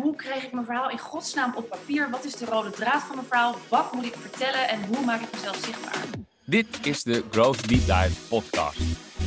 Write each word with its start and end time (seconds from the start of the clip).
hoe 0.00 0.16
krijg 0.16 0.44
ik 0.44 0.52
mijn 0.52 0.66
verhaal 0.66 0.90
in 0.90 0.98
godsnaam 0.98 1.52
op 1.56 1.68
papier? 1.68 2.10
Wat 2.10 2.24
is 2.24 2.34
de 2.34 2.44
rode 2.44 2.70
draad 2.70 3.02
van 3.02 3.14
mijn 3.14 3.26
verhaal? 3.26 3.56
Wat 3.68 3.92
moet 3.92 4.04
ik 4.04 4.14
vertellen 4.20 4.68
en 4.68 4.84
hoe 4.84 5.04
maak 5.04 5.20
ik 5.20 5.32
mezelf 5.32 5.56
zichtbaar? 5.56 6.04
Dit 6.44 6.66
is 6.82 7.02
de 7.02 7.24
Growth 7.30 7.68
Deep 7.68 7.80
Dive 7.80 8.26
podcast. 8.28 8.80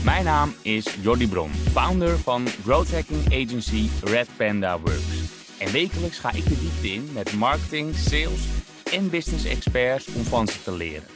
Mijn 0.04 0.24
naam 0.24 0.56
is 0.62 0.96
Jordi 1.02 1.28
Bron, 1.28 1.52
founder 1.52 2.18
van 2.18 2.48
growth 2.48 2.92
hacking 2.92 3.26
agency 3.26 3.90
Red 4.04 4.28
Panda 4.38 4.80
Works. 4.80 5.28
En 5.60 5.72
wekelijks 5.72 6.20
ga 6.20 6.32
ik 6.32 6.44
de 6.44 6.60
diepte 6.60 6.94
in 6.94 7.10
met 7.14 7.34
marketing, 7.34 7.96
sales 7.96 8.48
en 8.92 9.10
business 9.10 9.46
experts 9.46 10.08
om 10.14 10.24
van 10.24 10.48
ze 10.48 10.64
te 10.64 10.72
leren. 10.72 11.08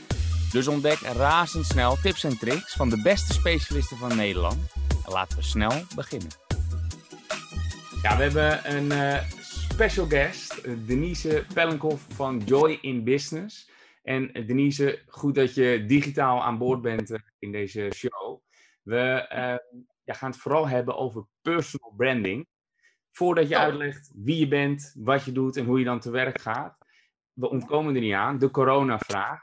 Dus 0.51 0.67
ontdek 0.67 0.99
razendsnel 0.99 1.97
tips 2.01 2.23
en 2.23 2.37
tricks 2.37 2.73
van 2.73 2.89
de 2.89 3.01
beste 3.01 3.33
specialisten 3.33 3.97
van 3.97 4.15
Nederland. 4.15 4.57
En 5.05 5.11
laten 5.11 5.37
we 5.37 5.43
snel 5.43 5.83
beginnen. 5.95 6.29
Ja, 8.01 8.17
we 8.17 8.23
hebben 8.23 8.75
een 8.75 8.91
uh, 8.91 9.17
special 9.81 10.07
guest, 10.07 10.57
eh, 10.57 10.73
Denise 10.85 11.45
Pellenkov 11.53 12.01
van 12.13 12.37
Joy 12.37 12.77
in 12.81 13.03
Business. 13.03 13.69
En 14.03 14.39
uh, 14.39 14.47
Denise, 14.47 15.01
goed 15.07 15.35
dat 15.35 15.53
je 15.53 15.85
digitaal 15.87 16.43
aan 16.43 16.57
boord 16.57 16.81
bent 16.81 17.19
in 17.39 17.51
deze 17.51 17.91
show. 17.95 18.41
We 18.81 19.25
ja, 20.03 20.13
gaan 20.13 20.31
het 20.31 20.39
vooral 20.39 20.67
hebben 20.67 20.97
over 20.97 21.25
personal 21.41 21.93
branding. 21.97 22.47
Voordat 23.11 23.47
je 23.47 23.55
oh. 23.55 23.61
uitlegt 23.61 24.11
wie 24.15 24.37
je 24.37 24.47
bent, 24.47 24.95
wat 24.97 25.25
je 25.25 25.31
doet 25.31 25.57
en 25.57 25.65
hoe 25.65 25.79
je 25.79 25.85
dan 25.85 25.99
te 25.99 26.11
werk 26.11 26.41
gaat. 26.41 26.77
We 27.33 27.49
ontkomen 27.49 27.95
er 27.95 28.01
niet 28.01 28.13
aan, 28.13 28.39
de 28.39 28.51
corona-vraag. 28.51 29.41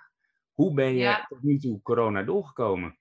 Hoe 0.53 0.75
ben 0.75 0.95
je 0.95 1.25
tot 1.29 1.43
nu 1.43 1.59
toe 1.59 1.83
corona 1.83 2.23
doorgekomen? 2.23 2.99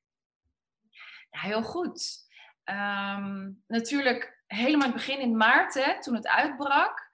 Ja, 1.29 1.39
heel 1.39 1.63
goed. 1.63 2.25
Ehm, 2.63 3.51
natuurlijk 3.67 4.43
helemaal 4.47 4.87
in 4.87 4.93
het 4.93 5.05
begin 5.05 5.19
in 5.19 5.37
maart, 5.37 5.73
hè, 5.73 6.01
toen 6.01 6.15
het 6.15 6.27
uitbrak, 6.27 7.06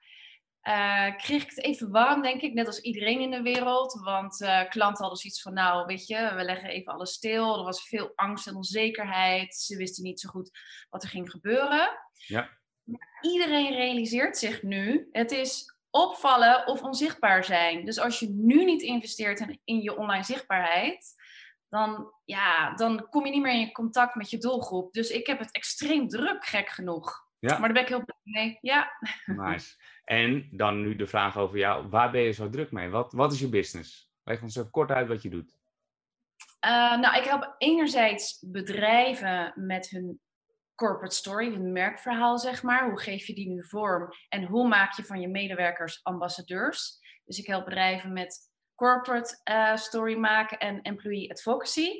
uh, 0.68 1.16
kreeg 1.16 1.42
ik 1.42 1.48
het 1.48 1.64
even 1.64 1.90
warm, 1.90 2.22
denk 2.22 2.40
ik, 2.40 2.54
net 2.54 2.66
als 2.66 2.80
iedereen 2.80 3.20
in 3.20 3.30
de 3.30 3.42
wereld. 3.42 4.00
Want 4.02 4.40
uh, 4.40 4.68
klanten 4.68 5.00
hadden 5.00 5.18
zoiets 5.18 5.42
van, 5.42 5.52
nou, 5.52 5.86
weet 5.86 6.06
je, 6.06 6.32
we 6.34 6.44
leggen 6.44 6.68
even 6.68 6.92
alles 6.92 7.12
stil. 7.12 7.58
Er 7.58 7.64
was 7.64 7.88
veel 7.88 8.12
angst 8.14 8.46
en 8.46 8.56
onzekerheid. 8.56 9.54
Ze 9.54 9.76
wisten 9.76 10.04
niet 10.04 10.20
zo 10.20 10.28
goed 10.28 10.50
wat 10.90 11.02
er 11.02 11.08
ging 11.08 11.30
gebeuren. 11.30 11.98
Ja. 12.12 12.50
Maar 12.84 13.18
iedereen 13.20 13.74
realiseert 13.74 14.38
zich 14.38 14.62
nu, 14.62 15.08
het 15.12 15.30
is 15.30 15.76
opvallen 15.90 16.66
of 16.66 16.82
onzichtbaar 16.82 17.44
zijn. 17.44 17.84
Dus 17.84 17.98
als 17.98 18.18
je 18.18 18.28
nu 18.30 18.64
niet 18.64 18.82
investeert 18.82 19.40
in, 19.40 19.60
in 19.64 19.80
je 19.80 19.96
online 19.96 20.24
zichtbaarheid, 20.24 21.14
dan, 21.68 22.12
ja, 22.24 22.74
dan 22.74 23.08
kom 23.08 23.24
je 23.24 23.32
niet 23.32 23.42
meer 23.42 23.60
in 23.60 23.72
contact 23.72 24.14
met 24.14 24.30
je 24.30 24.38
doelgroep. 24.38 24.92
Dus 24.92 25.10
ik 25.10 25.26
heb 25.26 25.38
het 25.38 25.52
extreem 25.52 26.08
druk, 26.08 26.46
gek 26.46 26.68
genoeg. 26.68 27.26
Ja. 27.38 27.58
Maar 27.58 27.60
daar 27.60 27.72
ben 27.72 27.82
ik 27.82 27.88
heel 27.88 28.04
blij 28.04 28.44
mee. 28.44 28.58
Ja. 28.60 28.90
Nice. 29.26 29.76
En 30.04 30.48
dan 30.50 30.80
nu 30.80 30.96
de 30.96 31.06
vraag 31.06 31.36
over 31.36 31.58
jou. 31.58 31.88
Waar 31.88 32.10
ben 32.10 32.20
je 32.20 32.32
zo 32.32 32.50
druk 32.50 32.72
mee? 32.72 32.88
Wat, 32.88 33.12
wat 33.12 33.32
is 33.32 33.40
je 33.40 33.48
business? 33.48 34.12
Leg 34.24 34.42
ons 34.42 34.56
even 34.56 34.70
kort 34.70 34.90
uit 34.90 35.08
wat 35.08 35.22
je 35.22 35.30
doet. 35.30 35.58
Uh, 36.66 36.98
nou, 36.98 37.16
ik 37.16 37.24
help 37.24 37.54
enerzijds 37.58 38.44
bedrijven 38.46 39.52
met 39.56 39.88
hun 39.88 40.20
corporate 40.74 41.14
story, 41.14 41.52
hun 41.52 41.72
merkverhaal, 41.72 42.38
zeg 42.38 42.62
maar. 42.62 42.88
Hoe 42.88 43.00
geef 43.00 43.26
je 43.26 43.34
die 43.34 43.48
nu 43.48 43.64
vorm? 43.64 44.08
En 44.28 44.44
hoe 44.44 44.68
maak 44.68 44.92
je 44.92 45.04
van 45.04 45.20
je 45.20 45.28
medewerkers 45.28 46.00
ambassadeurs? 46.02 46.98
Dus 47.24 47.38
ik 47.38 47.46
help 47.46 47.64
bedrijven 47.64 48.12
met 48.12 48.52
corporate 48.74 49.40
uh, 49.50 49.76
story 49.76 50.16
maken 50.16 50.58
en 50.58 50.82
employee 50.82 51.30
advocacy. 51.30 51.90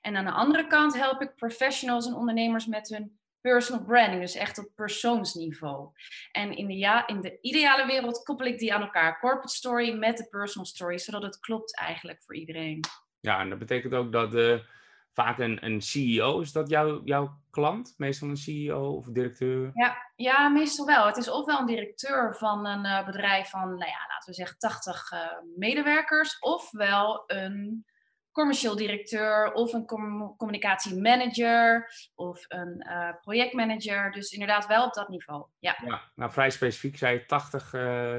En 0.00 0.16
aan 0.16 0.24
de 0.24 0.30
andere 0.30 0.66
kant 0.66 0.96
help 0.96 1.22
ik 1.22 1.34
professionals 1.34 2.06
en 2.06 2.14
ondernemers 2.14 2.66
met 2.66 2.88
hun 2.88 3.18
personal 3.50 3.84
branding, 3.84 4.20
dus 4.20 4.34
echt 4.34 4.58
op 4.58 4.68
persoonsniveau. 4.74 5.88
En 6.32 6.56
in 6.56 6.66
de, 6.66 6.76
ja, 6.76 7.06
in 7.06 7.20
de 7.20 7.38
ideale 7.40 7.86
wereld 7.86 8.22
koppel 8.22 8.46
ik 8.46 8.58
die 8.58 8.74
aan 8.74 8.82
elkaar, 8.82 9.18
corporate 9.18 9.54
story 9.54 9.92
met 9.92 10.16
de 10.16 10.28
personal 10.28 10.66
story, 10.66 10.98
zodat 10.98 11.22
het 11.22 11.38
klopt 11.38 11.78
eigenlijk 11.78 12.22
voor 12.22 12.34
iedereen. 12.34 12.80
Ja, 13.20 13.40
en 13.40 13.48
dat 13.48 13.58
betekent 13.58 13.94
ook 13.94 14.12
dat 14.12 14.30
de 14.30 14.64
vaak 15.12 15.38
een, 15.38 15.64
een 15.64 15.80
CEO. 15.80 16.40
Is 16.40 16.52
dat 16.52 16.68
jouw, 16.68 17.00
jouw 17.04 17.40
klant? 17.50 17.94
Meestal 17.96 18.28
een 18.28 18.36
CEO 18.36 18.96
of 18.96 19.06
directeur? 19.06 19.70
Ja, 19.74 19.96
ja, 20.16 20.48
meestal 20.48 20.86
wel. 20.86 21.06
Het 21.06 21.16
is 21.16 21.30
ofwel 21.30 21.58
een 21.58 21.66
directeur 21.66 22.34
van 22.36 22.66
een 22.66 22.84
uh, 22.84 23.06
bedrijf 23.06 23.50
van, 23.50 23.68
nou 23.68 23.90
ja, 23.90 24.06
laten 24.08 24.28
we 24.28 24.34
zeggen 24.34 24.58
80 24.58 25.12
uh, 25.12 25.20
eh, 25.20 25.26
medewerkers, 25.56 26.38
ofwel 26.38 27.24
een 27.26 27.84
commercieel 28.36 28.76
directeur 28.76 29.52
of 29.52 29.72
een 29.72 29.86
com 29.86 30.36
communicatiemanager 30.36 31.90
of 32.14 32.44
een 32.48 32.86
uh, 32.88 33.10
projectmanager. 33.20 34.12
Dus 34.12 34.32
inderdaad 34.32 34.66
wel 34.66 34.84
op 34.84 34.92
dat 34.92 35.08
niveau. 35.08 35.46
Ja, 35.58 35.76
ja 35.84 36.02
nou 36.14 36.32
vrij 36.32 36.50
specifiek 36.50 36.96
zei 36.96 37.18
je 37.18 37.26
80, 37.26 37.70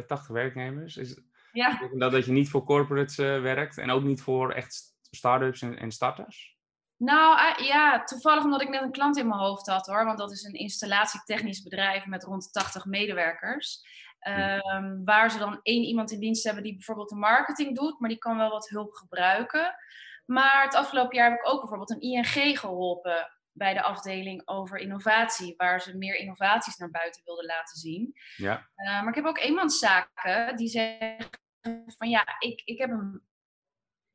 80 0.08 0.28
werknemers. 0.28 0.98
Is, 0.98 1.20
ja. 1.52 1.90
dat 1.94 2.12
dat 2.12 2.26
je 2.26 2.32
niet 2.32 2.50
voor 2.50 2.64
corporates 2.64 3.16
werkt 3.16 3.78
en 3.78 3.92
ook 3.92 4.04
niet 4.04 4.22
voor 4.22 4.52
echt 4.52 4.84
start-ups 5.12 5.62
en, 5.62 5.78
en 5.80 5.92
starters? 5.92 6.56
Nou 6.98 7.64
ja, 7.64 8.04
toevallig 8.04 8.44
omdat 8.44 8.62
ik 8.62 8.70
net 8.70 8.82
een 8.82 8.92
klant 8.92 9.18
in 9.18 9.28
mijn 9.28 9.40
hoofd 9.40 9.68
had 9.68 9.88
hoor. 9.88 10.06
Want 10.06 10.18
dat 10.18 10.32
is 10.32 10.44
een 10.44 10.54
installatietechnisch 10.54 11.64
bedrijf 11.64 12.06
met 12.06 12.24
rond 12.24 12.54
80 12.54 12.86
medewerkers. 12.86 13.86
Um, 14.28 15.06
waar 15.06 15.32
ze 15.32 15.38
dan 15.38 15.60
één 15.64 15.84
iemand 15.84 16.12
in 16.12 16.20
dienst 16.20 16.44
hebben 16.44 16.64
die 16.64 16.74
bijvoorbeeld 16.74 17.10
de 17.10 17.16
marketing 17.16 17.76
doet, 17.76 18.00
maar 18.00 18.10
die 18.10 18.18
kan 18.18 18.38
wel 18.38 18.50
wat 18.50 18.70
hulp 18.70 18.94
gebruiken. 18.94 19.76
Maar 20.28 20.64
het 20.64 20.76
afgelopen 20.76 21.18
jaar 21.18 21.30
heb 21.30 21.40
ik 21.40 21.48
ook 21.48 21.60
bijvoorbeeld 21.60 21.92
een 21.92 22.02
ING 22.02 22.60
geholpen 22.60 23.32
bij 23.52 23.74
de 23.74 23.82
afdeling 23.82 24.42
over 24.46 24.78
innovatie, 24.78 25.54
waar 25.58 25.82
ze 25.82 25.98
meer 25.98 26.16
innovaties 26.16 26.78
naar 26.78 26.92
buiten 26.92 27.22
wilden 27.26 27.46
laten 27.46 27.78
zien. 27.78 28.14
Ja. 28.36 28.70
Uh, 28.76 29.02
maar 29.02 29.10
ik 29.10 29.16
heb 29.16 29.26
ook 29.26 29.40
eenmanszaken 29.40 30.56
die 30.56 30.68
zeggen 30.68 31.30
van 31.98 32.10
ja, 32.10 32.26
ik, 32.40 32.62
ik 32.66 32.78
heb 32.78 32.90
een 32.90 33.22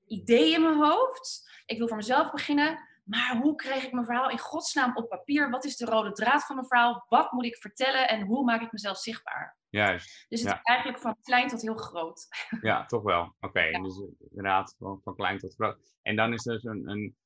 idee 0.07 0.53
in 0.53 0.63
mijn 0.63 0.77
hoofd 0.77 1.51
ik 1.67 1.79
wil 1.79 1.89
voor 1.89 1.97
mezelf 1.97 2.31
beginnen. 2.31 2.89
Maar 3.13 3.37
hoe 3.43 3.55
krijg 3.55 3.85
ik 3.85 3.93
mijn 3.93 4.05
verhaal 4.05 4.31
in 4.31 4.39
godsnaam 4.39 4.97
op 4.97 5.09
papier? 5.09 5.51
Wat 5.51 5.65
is 5.65 5.77
de 5.77 5.85
rode 5.85 6.13
draad 6.13 6.45
van 6.45 6.57
mijn 6.57 6.69
verhaal? 6.69 7.07
Wat 7.09 7.33
moet 7.33 7.45
ik 7.45 7.57
vertellen 7.57 8.09
en 8.09 8.23
hoe 8.23 8.45
maak 8.45 8.63
ik 8.63 8.73
mezelf 8.73 8.99
zichtbaar? 8.99 9.57
Juist. 9.69 10.27
Dus 10.29 10.43
het 10.43 10.53
is 10.53 10.61
eigenlijk 10.63 10.99
van 10.99 11.17
klein 11.23 11.49
tot 11.49 11.63
heel 11.63 11.77
groot. 11.77 12.27
Ja, 12.61 12.85
toch 12.85 13.03
wel. 13.03 13.35
Oké, 13.41 13.71
dus 13.83 14.03
inderdaad 14.29 14.75
van, 14.79 15.01
van, 15.03 15.15
klein 15.15 15.39
tot 15.39 15.55
groot. 15.55 15.93
En 16.03 16.17
dan 16.17 16.33
is 16.33 16.43
dus 16.43 16.65
een, 16.65 16.89
een 16.89 17.17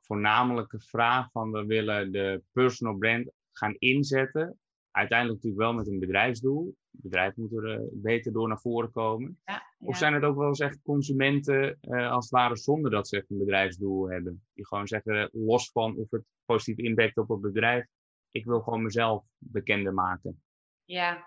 voornamelijke 0.00 0.80
vraag 0.80 1.30
van 1.30 1.50
we 1.50 1.66
willen 1.66 2.12
de 2.12 2.42
personal 2.52 2.96
brand 2.96 3.30
gaan 3.52 3.74
inzetten 3.78 4.58
uiteindelijk 4.96 5.42
natuurlijk 5.42 5.62
wel 5.62 5.72
met 5.74 5.86
een 5.86 5.98
bedrijfsdoel. 5.98 6.76
Het 6.90 7.02
bedrijf 7.02 7.36
moet 7.36 7.52
er 7.52 7.80
uh, 7.80 7.88
beter 7.92 8.32
door 8.32 8.48
naar 8.48 8.60
voren 8.60 8.90
komen. 8.90 9.40
Ja, 9.44 9.62
Of 9.78 9.96
zijn 9.96 10.14
het 10.14 10.22
ook 10.22 10.36
wel 10.36 10.48
eens 10.48 10.60
echt 10.60 10.82
consumenten, 10.82 11.78
uh, 11.80 12.10
als 12.10 12.24
het 12.24 12.32
ware, 12.32 12.56
zonder 12.56 12.90
dat 12.90 13.08
ze 13.08 13.16
echt 13.16 13.30
een 13.30 13.38
bedrijfsdoel 13.38 14.10
hebben? 14.10 14.44
Die 14.54 14.66
gewoon 14.66 14.86
zeggen, 14.86 15.20
eh, 15.20 15.26
los 15.32 15.70
van 15.70 15.96
of 15.96 16.10
het 16.10 16.24
positief 16.44 16.84
impact 16.84 17.16
op 17.16 17.28
het 17.28 17.40
bedrijf, 17.40 17.86
ik 18.30 18.44
wil 18.44 18.60
gewoon 18.60 18.82
mezelf 18.82 19.24
bekender 19.38 19.94
maken. 19.94 20.42
Ja, 20.84 21.26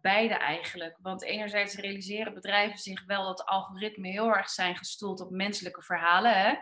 beide 0.00 0.34
eigenlijk. 0.34 0.96
Want 1.00 1.22
enerzijds 1.22 1.74
realiseren 1.74 2.34
bedrijven 2.34 2.78
zich 2.78 3.04
wel 3.04 3.24
dat 3.24 3.44
algoritmen 3.44 4.10
heel 4.10 4.34
erg 4.34 4.50
zijn 4.50 4.76
gestoeld 4.76 5.20
op 5.20 5.30
menselijke 5.30 5.82
verhalen. 5.82 6.40
Hè? 6.40 6.54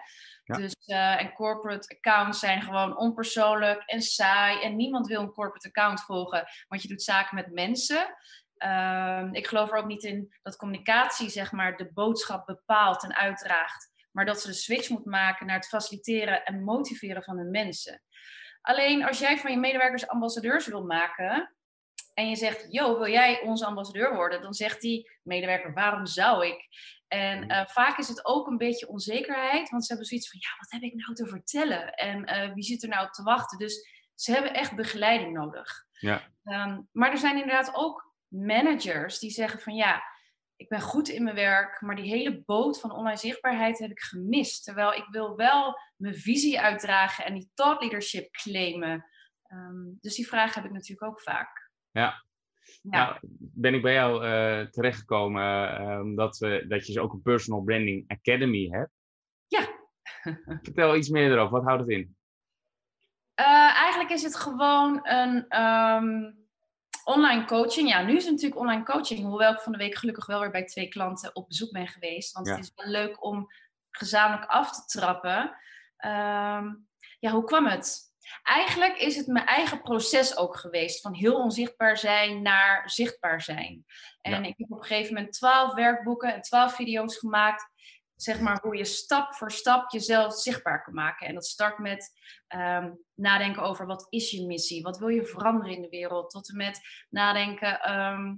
Dus, 0.44 0.74
uh, 0.86 1.20
en 1.20 1.32
corporate 1.32 1.96
accounts 1.96 2.38
zijn 2.38 2.62
gewoon 2.62 2.96
onpersoonlijk 2.96 3.82
en 3.86 4.02
saai. 4.02 4.62
En 4.62 4.76
niemand 4.76 5.06
wil 5.06 5.20
een 5.20 5.32
corporate 5.32 5.68
account 5.68 6.00
volgen, 6.00 6.44
want 6.68 6.82
je 6.82 6.88
doet 6.88 7.02
zaken 7.02 7.34
met 7.34 7.52
mensen. 7.52 8.16
Uh, 8.58 9.28
ik 9.30 9.46
geloof 9.46 9.70
er 9.70 9.78
ook 9.78 9.86
niet 9.86 10.02
in 10.02 10.34
dat 10.42 10.56
communicatie, 10.56 11.28
zeg 11.28 11.52
maar, 11.52 11.76
de 11.76 11.92
boodschap 11.92 12.46
bepaalt 12.46 13.02
en 13.02 13.16
uitdraagt. 13.16 13.92
Maar 14.10 14.24
dat 14.24 14.40
ze 14.40 14.46
de 14.46 14.54
switch 14.54 14.88
moet 14.88 15.04
maken 15.04 15.46
naar 15.46 15.56
het 15.56 15.68
faciliteren 15.68 16.44
en 16.44 16.64
motiveren 16.64 17.22
van 17.22 17.36
de 17.36 17.44
mensen. 17.44 18.02
Alleen 18.60 19.04
als 19.06 19.18
jij 19.18 19.38
van 19.38 19.50
je 19.50 19.58
medewerkers 19.58 20.08
ambassadeurs 20.08 20.66
wil 20.66 20.84
maken, 20.84 21.53
en 22.14 22.28
je 22.28 22.36
zegt, 22.36 22.66
yo, 22.68 22.98
wil 22.98 23.08
jij 23.08 23.40
onze 23.40 23.66
ambassadeur 23.66 24.14
worden? 24.14 24.42
Dan 24.42 24.54
zegt 24.54 24.80
die 24.80 25.10
medewerker, 25.22 25.72
waarom 25.72 26.06
zou 26.06 26.46
ik? 26.46 26.68
En 27.08 27.50
uh, 27.50 27.66
vaak 27.66 27.98
is 27.98 28.08
het 28.08 28.24
ook 28.24 28.46
een 28.46 28.56
beetje 28.56 28.88
onzekerheid, 28.88 29.70
want 29.70 29.82
ze 29.82 29.88
hebben 29.88 30.06
zoiets 30.06 30.30
van, 30.30 30.40
ja, 30.40 30.48
wat 30.58 30.70
heb 30.70 30.82
ik 30.82 30.94
nou 30.94 31.14
te 31.14 31.26
vertellen? 31.26 31.94
En 31.94 32.30
uh, 32.30 32.54
wie 32.54 32.64
zit 32.64 32.82
er 32.82 32.88
nou 32.88 33.06
op 33.06 33.12
te 33.12 33.22
wachten? 33.22 33.58
Dus 33.58 33.88
ze 34.14 34.32
hebben 34.32 34.54
echt 34.54 34.76
begeleiding 34.76 35.32
nodig. 35.32 35.84
Ja. 35.92 36.22
Um, 36.44 36.88
maar 36.92 37.10
er 37.10 37.18
zijn 37.18 37.36
inderdaad 37.36 37.74
ook 37.74 38.14
managers 38.28 39.18
die 39.18 39.30
zeggen 39.30 39.60
van, 39.60 39.74
ja, 39.74 40.02
ik 40.56 40.68
ben 40.68 40.80
goed 40.80 41.08
in 41.08 41.22
mijn 41.22 41.36
werk, 41.36 41.80
maar 41.80 41.96
die 41.96 42.10
hele 42.10 42.42
boot 42.44 42.80
van 42.80 42.92
online 42.92 43.16
zichtbaarheid 43.16 43.78
heb 43.78 43.90
ik 43.90 44.00
gemist. 44.00 44.64
Terwijl 44.64 44.92
ik 44.92 45.06
wil 45.10 45.36
wel 45.36 45.78
mijn 45.96 46.14
visie 46.14 46.60
uitdragen 46.60 47.24
en 47.24 47.34
die 47.34 47.50
thought 47.54 47.80
leadership 47.80 48.32
claimen. 48.32 49.06
Um, 49.48 49.98
dus 50.00 50.14
die 50.14 50.26
vraag 50.26 50.54
heb 50.54 50.64
ik 50.64 50.72
natuurlijk 50.72 51.02
ook 51.02 51.20
vaak. 51.20 51.63
Ja, 51.94 52.22
nou, 52.82 53.16
ben 53.38 53.74
ik 53.74 53.82
bij 53.82 53.92
jou 53.92 54.26
uh, 54.26 54.66
terechtgekomen 54.66 55.80
uh, 55.80 56.16
dat, 56.16 56.40
uh, 56.40 56.68
dat 56.68 56.86
je 56.86 57.00
ook 57.00 57.12
een 57.12 57.22
Personal 57.22 57.62
Branding 57.62 58.04
Academy 58.06 58.68
hebt. 58.70 58.90
Ja. 59.46 59.68
Vertel 60.62 60.96
iets 60.96 61.08
meer 61.08 61.30
erover. 61.30 61.52
Wat 61.52 61.64
houdt 61.64 61.80
het 61.80 61.90
in? 61.90 62.16
eigenlijk 63.34 64.10
is 64.10 64.22
het 64.22 64.36
gewoon 64.36 65.00
een, 65.02 65.60
um, 65.60 66.44
online 67.04 67.44
coaching. 67.44 67.88
Ja, 67.88 68.02
nu 68.02 68.16
is 68.16 68.24
het 68.24 68.32
natuurlijk 68.32 68.60
online 68.60 68.84
coaching. 68.84 69.20
Hoewel 69.20 69.52
ik 69.52 69.60
van 69.60 69.72
de 69.72 69.78
week 69.78 69.94
gelukkig 69.94 70.26
wel 70.26 70.40
weer 70.40 70.50
bij 70.50 70.64
twee 70.64 70.88
klanten 70.88 71.36
op 71.36 71.48
bezoek 71.48 71.72
ben 71.72 71.88
geweest. 71.88 72.32
Want 72.32 72.48
het 72.48 72.58
is 72.58 72.72
wel 72.74 72.90
leuk 72.90 73.24
om 73.24 73.46
gezamenlijk 73.90 74.50
af 74.50 74.70
te 74.70 74.98
trappen. 74.98 75.56
Ehm, 75.96 76.74
ja, 77.18 77.30
hoe 77.30 77.44
kwam 77.44 77.66
het? 77.66 78.13
Eigenlijk 78.42 78.98
is 78.98 79.16
het 79.16 79.26
mijn 79.26 79.46
eigen 79.46 79.82
proces 79.82 80.36
ook 80.36 80.56
geweest. 80.56 81.00
Van 81.00 81.14
heel 81.14 81.34
onzichtbaar 81.34 81.96
zijn 81.96 82.42
naar 82.42 82.90
zichtbaar 82.90 83.42
zijn. 83.42 83.84
En 84.20 84.44
ik 84.44 84.54
heb 84.56 84.70
op 84.70 84.78
een 84.78 84.84
gegeven 84.84 85.14
moment 85.14 85.32
twaalf 85.32 85.74
werkboeken 85.74 86.34
en 86.34 86.40
twaalf 86.40 86.74
video's 86.74 87.18
gemaakt. 87.18 87.72
Zeg 88.16 88.40
maar 88.40 88.58
hoe 88.62 88.76
je 88.76 88.84
stap 88.84 89.34
voor 89.34 89.52
stap 89.52 89.90
jezelf 89.90 90.34
zichtbaar 90.34 90.82
kan 90.82 90.94
maken. 90.94 91.26
En 91.26 91.34
dat 91.34 91.46
start 91.46 91.78
met 91.78 92.10
ehm, 92.46 92.92
nadenken 93.14 93.62
over 93.62 93.86
wat 93.86 94.06
is 94.10 94.30
je 94.30 94.46
missie? 94.46 94.82
Wat 94.82 94.98
wil 94.98 95.08
je 95.08 95.24
veranderen 95.24 95.74
in 95.74 95.82
de 95.82 95.88
wereld? 95.88 96.30
Tot 96.30 96.48
en 96.48 96.56
met 96.56 96.80
nadenken, 97.10 97.80
ehm, 97.80 98.34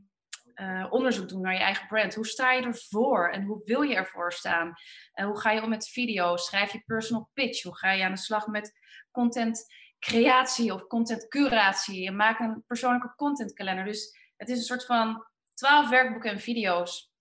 eh, 0.57 0.87
onderzoek 0.91 1.29
doen 1.29 1.41
naar 1.41 1.53
je 1.53 1.59
eigen 1.59 1.87
brand. 1.87 2.15
Hoe 2.15 2.27
sta 2.27 2.53
je 2.53 2.63
ervoor 2.63 3.31
en 3.31 3.43
hoe 3.43 3.63
wil 3.65 3.83
je 3.83 3.95
ervoor 3.95 4.33
staan? 4.33 4.75
Uh, 5.15 5.27
hoe 5.27 5.41
ga 5.41 5.51
je 5.51 5.63
om 5.63 5.69
met 5.69 5.89
video's? 5.89 6.47
Schrijf 6.47 6.73
je 6.73 6.83
personal 6.87 7.31
pitch? 7.33 7.63
Hoe 7.63 7.77
ga 7.77 7.91
je 7.91 8.05
aan 8.05 8.15
de 8.15 8.19
slag 8.19 8.47
met 8.47 8.79
content 9.11 9.65
creatie 9.99 10.73
of 10.73 10.87
content 10.87 11.29
curatie? 11.29 12.07
En 12.07 12.17
maak 12.17 12.39
een 12.39 12.65
persoonlijke 12.67 13.15
content 13.17 13.53
calendar. 13.53 13.85
Dus 13.85 14.19
het 14.37 14.49
is 14.49 14.59
een 14.59 14.65
soort 14.65 14.85
van 14.85 15.27
twaalf 15.55 15.89
werkboeken 15.89 16.31
en 16.31 16.41
video's 16.41 17.13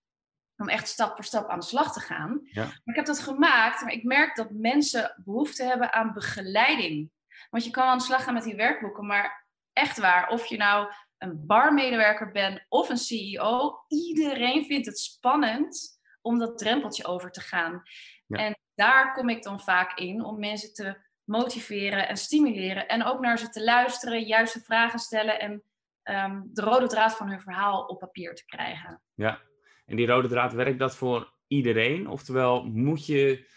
om 0.58 0.70
echt 0.70 0.88
stap 0.88 1.16
voor 1.16 1.24
stap 1.24 1.50
aan 1.50 1.60
de 1.60 1.66
slag 1.66 1.94
te 1.94 2.00
gaan. 2.00 2.40
Ja. 2.44 2.64
Maar 2.64 2.82
ik 2.84 2.96
heb 2.96 3.06
dat 3.06 3.20
gemaakt, 3.20 3.82
maar 3.82 3.94
ik 3.94 4.04
merk 4.04 4.36
dat 4.36 4.50
mensen 4.52 5.22
behoefte 5.26 5.64
hebben 5.64 5.94
aan 5.94 6.14
begeleiding. 6.14 7.12
Want 7.50 7.66
je 7.66 7.72
kan 7.72 7.88
aan 7.88 7.98
de 7.98 8.04
slag 8.04 8.24
gaan 8.24 8.34
met 8.34 8.44
die 8.44 8.56
werkboeken, 8.56 9.06
maar 9.06 9.46
echt 9.74 9.98
waar, 9.98 10.30
of 10.30 10.46
je 10.46 10.58
nou 10.58 10.94
een 11.26 11.46
barmedewerker 11.46 12.32
bent 12.32 12.66
of 12.70 12.90
een 12.90 12.98
CEO, 12.98 13.80
iedereen 13.88 14.66
vindt 14.66 14.86
het 14.86 15.00
spannend 15.00 16.00
om 16.22 16.40
dat 16.40 16.58
drempeltje 16.58 17.06
over 17.06 17.32
te 17.32 17.42
gaan. 17.42 17.84
En 18.28 18.56
daar 18.76 19.14
kom 19.14 19.30
ik 19.30 19.44
dan 19.44 19.60
vaak 19.60 20.00
in 20.00 20.24
om 20.24 20.40
mensen 20.40 20.74
te 20.74 20.98
motiveren 21.24 22.08
en 22.08 22.18
stimuleren 22.18 22.88
en 22.88 23.04
ook 23.04 23.20
naar 23.20 23.38
ze 23.38 23.50
te 23.50 23.64
luisteren, 23.64 24.24
juiste 24.24 24.62
vragen 24.62 25.00
stellen 25.00 25.40
en 25.40 25.64
Ehm, 26.06 26.42
de 26.54 26.62
rode 26.62 26.88
draad 26.88 27.16
van 27.16 27.30
hun 27.30 27.40
verhaal 27.40 27.86
op 27.86 28.00
papier 28.00 28.36
te 28.36 28.46
krijgen. 28.46 29.02
Ja, 29.14 29.42
en 29.86 29.96
die 29.96 30.08
rode 30.08 30.28
draad 30.28 30.54
werkt 30.54 30.80
dat 30.80 30.96
voor 30.96 31.34
iedereen? 31.48 32.08
Oftewel, 32.08 32.64
moet 32.64 33.06
je, 33.06 33.48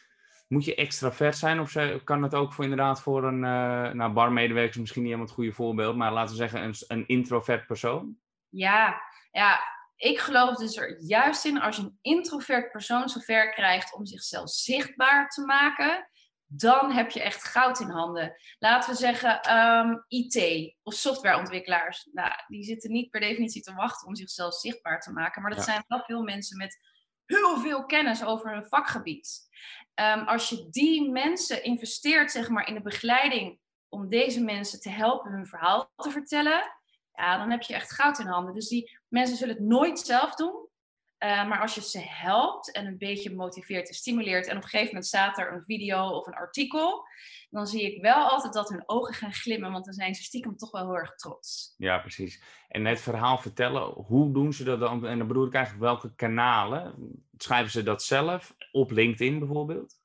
moet 0.48 0.64
je 0.64 0.74
extravert 0.74 1.36
zijn? 1.36 1.60
Of 1.60 1.74
kan 2.04 2.22
het 2.22 2.34
ook 2.34 2.52
voor 2.52 2.64
inderdaad 2.64 3.02
voor 3.02 3.24
een 3.24 3.42
uh, 3.42 3.92
nou, 3.92 4.12
barmedewerker, 4.12 4.70
is 4.70 4.80
misschien 4.80 5.02
niet 5.02 5.10
helemaal 5.10 5.30
het 5.30 5.38
goede 5.40 5.56
voorbeeld, 5.56 5.96
maar 5.96 6.12
laten 6.12 6.30
we 6.30 6.36
zeggen 6.36 6.62
een, 6.62 6.74
een 6.86 7.06
introvert 7.06 7.66
persoon? 7.66 8.16
Ja, 8.48 9.02
ja, 9.30 9.60
ik 9.96 10.18
geloof 10.18 10.56
dus 10.56 10.76
er 10.76 11.00
juist 11.00 11.44
in 11.44 11.60
als 11.60 11.76
je 11.76 11.82
een 11.82 11.98
introvert 12.00 12.70
persoon 12.70 13.08
zover 13.08 13.50
krijgt 13.50 13.94
om 13.94 14.06
zichzelf 14.06 14.50
zichtbaar 14.50 15.28
te 15.28 15.44
maken, 15.44 16.08
dan 16.46 16.92
heb 16.92 17.10
je 17.10 17.22
echt 17.22 17.44
goud 17.44 17.80
in 17.80 17.90
handen. 17.90 18.34
Laten 18.58 18.90
we 18.90 18.96
zeggen 18.96 19.40
ehm, 19.40 19.94
IT 20.08 20.74
of 20.82 20.94
softwareontwikkelaars. 20.94 22.08
Nou, 22.12 22.32
die 22.46 22.64
zitten 22.64 22.92
niet 22.92 23.10
per 23.10 23.20
definitie 23.20 23.62
te 23.62 23.74
wachten 23.74 24.08
om 24.08 24.16
zichzelf 24.16 24.54
zichtbaar 24.54 25.00
te 25.00 25.12
maken. 25.12 25.42
Maar 25.42 25.54
dat 25.54 25.64
zijn 25.64 25.84
wel 25.86 26.02
veel 26.04 26.22
mensen 26.22 26.56
met 26.56 26.78
heel 27.28 27.58
veel 27.58 27.86
kennis 27.86 28.24
over 28.24 28.52
hun 28.52 28.66
vakgebied. 28.66 29.48
Ehm, 29.94 30.24
als 30.24 30.48
je 30.48 30.68
die 30.70 31.10
mensen 31.10 31.64
investeert 31.64 32.30
zeg 32.30 32.48
maar, 32.48 32.68
in 32.68 32.74
de 32.74 32.82
begeleiding 32.82 33.58
om 33.88 34.08
deze 34.08 34.40
mensen 34.40 34.80
te 34.80 34.90
helpen 34.90 35.32
hun 35.32 35.46
verhaal 35.46 35.92
te 35.96 36.10
vertellen, 36.10 36.62
ja, 37.12 37.38
dan 37.38 37.50
heb 37.50 37.62
je 37.62 37.74
echt 37.74 37.92
goud 37.92 38.18
in 38.18 38.26
handen. 38.26 38.54
Dus 38.54 38.68
die 38.68 38.98
mensen 39.08 39.36
zullen 39.36 39.54
het 39.54 39.64
nooit 39.64 39.98
zelf 39.98 40.34
doen. 40.34 40.67
Eh, 41.18 41.48
maar 41.48 41.60
als 41.60 41.74
je 41.74 41.82
ze 41.82 42.00
helpt 42.00 42.72
en 42.72 42.86
een 42.86 42.98
beetje 42.98 43.34
motiveert 43.34 43.88
en 43.88 43.94
stimuleert, 43.94 44.46
en 44.46 44.56
op 44.56 44.62
een 44.62 44.68
gegeven 44.68 44.86
moment 44.86 45.06
staat 45.06 45.38
er 45.38 45.52
een 45.52 45.64
video 45.64 46.08
of 46.08 46.26
een 46.26 46.34
artikel, 46.34 47.06
dan 47.50 47.66
zie 47.66 47.94
ik 47.94 48.02
wel 48.02 48.28
altijd 48.28 48.52
dat 48.52 48.68
hun 48.68 48.82
ogen 48.86 49.14
gaan 49.14 49.32
glimmen, 49.32 49.72
want 49.72 49.84
dan 49.84 49.94
zijn 49.94 50.14
ze 50.14 50.22
stiekem 50.22 50.56
toch 50.56 50.70
wel 50.70 50.84
heel 50.84 50.96
erg 50.96 51.14
trots. 51.14 51.74
Ja, 51.76 51.98
precies. 51.98 52.42
En 52.68 52.84
het 52.84 53.00
verhaal 53.00 53.38
vertellen, 53.38 53.82
hoe 53.82 54.32
doen 54.32 54.52
ze 54.52 54.64
dat 54.64 54.80
dan? 54.80 55.06
En 55.06 55.18
dan 55.18 55.26
bedoel 55.26 55.46
ik 55.46 55.54
eigenlijk 55.54 55.84
welke 55.84 56.14
kanalen? 56.14 56.94
Schrijven 57.36 57.70
ze 57.70 57.82
dat 57.82 58.02
zelf? 58.02 58.54
Op 58.72 58.90
LinkedIn 58.90 59.38
bijvoorbeeld? 59.38 59.96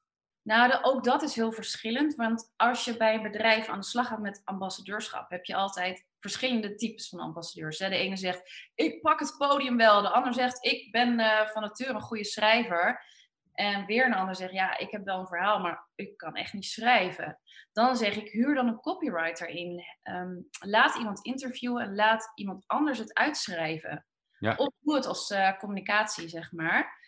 Nou, 0.41 0.79
ook 0.81 1.03
dat 1.03 1.21
is 1.21 1.35
heel 1.35 1.51
verschillend. 1.51 2.15
Want 2.15 2.53
als 2.55 2.85
je 2.85 2.97
bij 2.97 3.15
een 3.15 3.21
bedrijf 3.21 3.67
aan 3.67 3.79
de 3.79 3.85
slag 3.85 4.07
gaat 4.07 4.19
met 4.19 4.41
ambassadeurschap, 4.43 5.29
heb 5.29 5.45
je 5.45 5.55
altijd 5.55 6.05
verschillende 6.23 6.75
types 6.75 7.09
van 7.09 7.19
ambassadeurs. 7.19 7.77
De 7.77 7.95
ene 7.95 8.17
zegt, 8.17 8.69
ik 8.75 9.01
pak 9.01 9.19
het 9.19 9.35
podium 9.37 9.77
wel. 9.77 10.01
De 10.01 10.09
ander 10.09 10.33
zegt, 10.33 10.65
ik 10.65 10.91
ben 10.91 11.19
uh, 11.19 11.47
van 11.47 11.61
nature 11.61 11.93
een 11.93 12.01
goede 12.01 12.23
schrijver. 12.23 13.05
En 13.53 13.85
weer 13.85 14.05
een 14.05 14.13
ander 14.13 14.35
zegt, 14.35 14.53
ja, 14.53 14.77
ik 14.77 14.91
heb 14.91 15.05
wel 15.05 15.19
een 15.19 15.27
verhaal, 15.27 15.59
maar 15.59 15.87
ik 15.95 16.17
kan 16.17 16.35
echt 16.35 16.53
niet 16.53 16.65
schrijven. 16.65 17.39
Dan 17.71 17.95
zeg 17.95 18.15
ik, 18.15 18.29
huur 18.29 18.55
dan 18.55 18.67
een 18.67 18.79
copywriter 18.79 19.47
in. 19.47 19.83
Ehm, 20.01 20.35
laat 20.59 20.95
iemand 20.95 21.25
interviewen 21.25 21.83
en 21.83 21.95
laat 21.95 22.31
iemand 22.35 22.63
anders 22.67 22.97
het 22.97 23.13
uitschrijven. 23.13 24.05
Ja. 24.39 24.55
Of 24.55 24.73
doe 24.79 24.95
het 24.95 25.05
als 25.05 25.31
uh, 25.31 25.57
communicatie, 25.57 26.29
zeg 26.29 26.51
maar. 26.51 27.01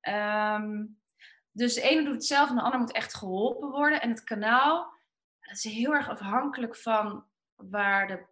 Um, 0.00 1.00
dus 1.52 1.74
de 1.74 1.82
ene 1.82 2.04
doet 2.04 2.14
het 2.14 2.24
zelf 2.24 2.48
en 2.48 2.54
de 2.54 2.62
ander 2.62 2.80
moet 2.80 2.92
echt 2.92 3.14
geholpen 3.14 3.70
worden. 3.70 4.00
En 4.00 4.10
het 4.10 4.24
kanaal 4.24 4.94
dat 5.46 5.56
is 5.56 5.64
heel 5.64 5.94
erg 5.94 6.08
afhankelijk 6.08 6.76
van 6.76 7.24
waar 7.54 8.06
de 8.06 8.26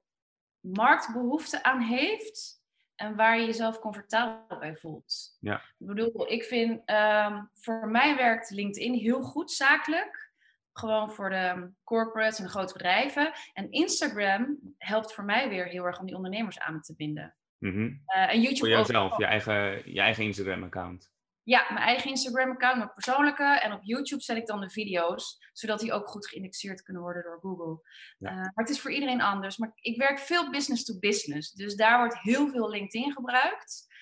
markt 0.73 1.13
behoefte 1.13 1.63
aan 1.63 1.81
heeft 1.81 2.63
en 2.95 3.17
waar 3.17 3.39
je 3.39 3.47
jezelf 3.47 3.79
comfortabel 3.79 4.59
bij 4.59 4.77
voelt. 4.77 5.37
Ja. 5.41 5.57
Ik 5.57 5.87
bedoel, 5.87 6.33
ik 6.33 6.45
vind 6.45 6.91
um, 6.91 7.51
voor 7.55 7.89
mij 7.89 8.17
werkt 8.17 8.51
LinkedIn 8.51 8.95
heel 8.95 9.23
goed 9.23 9.51
zakelijk. 9.51 10.33
Gewoon 10.73 11.11
voor 11.11 11.31
de 11.31 11.71
corporates 11.85 12.39
en 12.39 12.45
de 12.45 12.51
grote 12.51 12.73
bedrijven. 12.73 13.33
En 13.53 13.71
Instagram 13.71 14.59
helpt 14.79 15.15
voor 15.15 15.25
mij 15.25 15.49
weer 15.49 15.67
heel 15.67 15.85
erg 15.85 16.01
om 16.01 16.07
die 16.07 16.17
ondernemers 16.17 16.59
aan 16.59 16.81
te 16.81 16.95
binden. 16.97 17.37
Mm 17.59 17.73
-hmm. 17.73 18.03
uh, 18.17 18.33
en 18.33 18.41
YouTube 18.41 18.57
voor 18.57 18.69
jouzelf, 18.69 19.19
je 19.19 19.25
eigen, 19.25 19.93
je 19.93 20.01
eigen 20.01 20.25
Instagram-account. 20.25 21.13
Ja, 21.45 21.67
mijn 21.73 21.85
eigen 21.85 22.11
Instagram-account, 22.11 22.77
mijn 22.77 22.93
persoonlijke. 22.95 23.45
En 23.45 23.73
op 23.73 23.83
YouTube 23.83 24.23
zet 24.23 24.37
ik 24.37 24.47
dan 24.47 24.61
de 24.61 24.71
video's, 24.71 25.39
zodat 25.53 25.81
die 25.81 25.93
ook 25.93 26.09
goed 26.09 26.29
geïndexeerd 26.29 26.83
kunnen 26.83 27.03
worden 27.03 27.23
door 27.23 27.39
Google. 27.41 27.83
Uh, 28.19 28.31
maar 28.31 28.53
het 28.55 28.69
is 28.69 28.81
voor 28.81 28.93
iedereen 28.93 29.21
anders. 29.21 29.57
Maar 29.57 29.73
ik 29.75 29.97
werk 29.97 30.19
veel 30.19 30.51
business 30.51 30.85
to 30.85 30.99
business. 30.99 31.53
Dus 31.53 31.75
daar 31.75 31.99
wordt 31.99 32.19
heel 32.19 32.49
veel 32.49 32.71
LinkedIn 32.71 33.13
gebruikt. 33.13 33.93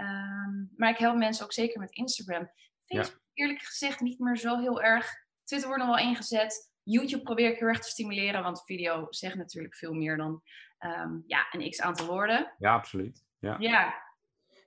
Um, 0.00 0.72
maar 0.76 0.90
ik 0.90 0.98
help 0.98 1.16
mensen 1.16 1.44
ook 1.44 1.52
zeker 1.52 1.80
met 1.80 1.90
Instagram. 1.90 2.50
Facebook, 2.84 3.20
ja. 3.32 3.42
eerlijk 3.42 3.62
gezegd, 3.62 4.00
niet 4.00 4.18
meer 4.18 4.36
zo 4.36 4.58
heel 4.58 4.82
erg. 4.82 5.12
Twitter 5.44 5.68
wordt 5.68 5.84
nog 5.84 5.94
wel 5.96 6.06
ingezet. 6.06 6.70
YouTube 6.82 7.22
probeer 7.22 7.50
ik 7.50 7.58
heel 7.58 7.68
erg 7.68 7.80
te 7.80 7.88
stimuleren, 7.88 8.42
want 8.42 8.64
video 8.64 9.06
zegt 9.10 9.34
natuurlijk 9.34 9.74
veel 9.74 9.92
meer 9.92 10.16
dan 10.16 10.42
um, 10.78 11.24
ja, 11.26 11.46
een 11.50 11.70
x 11.70 11.80
aantal 11.80 12.06
woorden. 12.06 12.54
Ja, 12.58 12.74
absoluut. 12.74 13.24
Ja. 13.38 13.56
ja, 13.58 13.94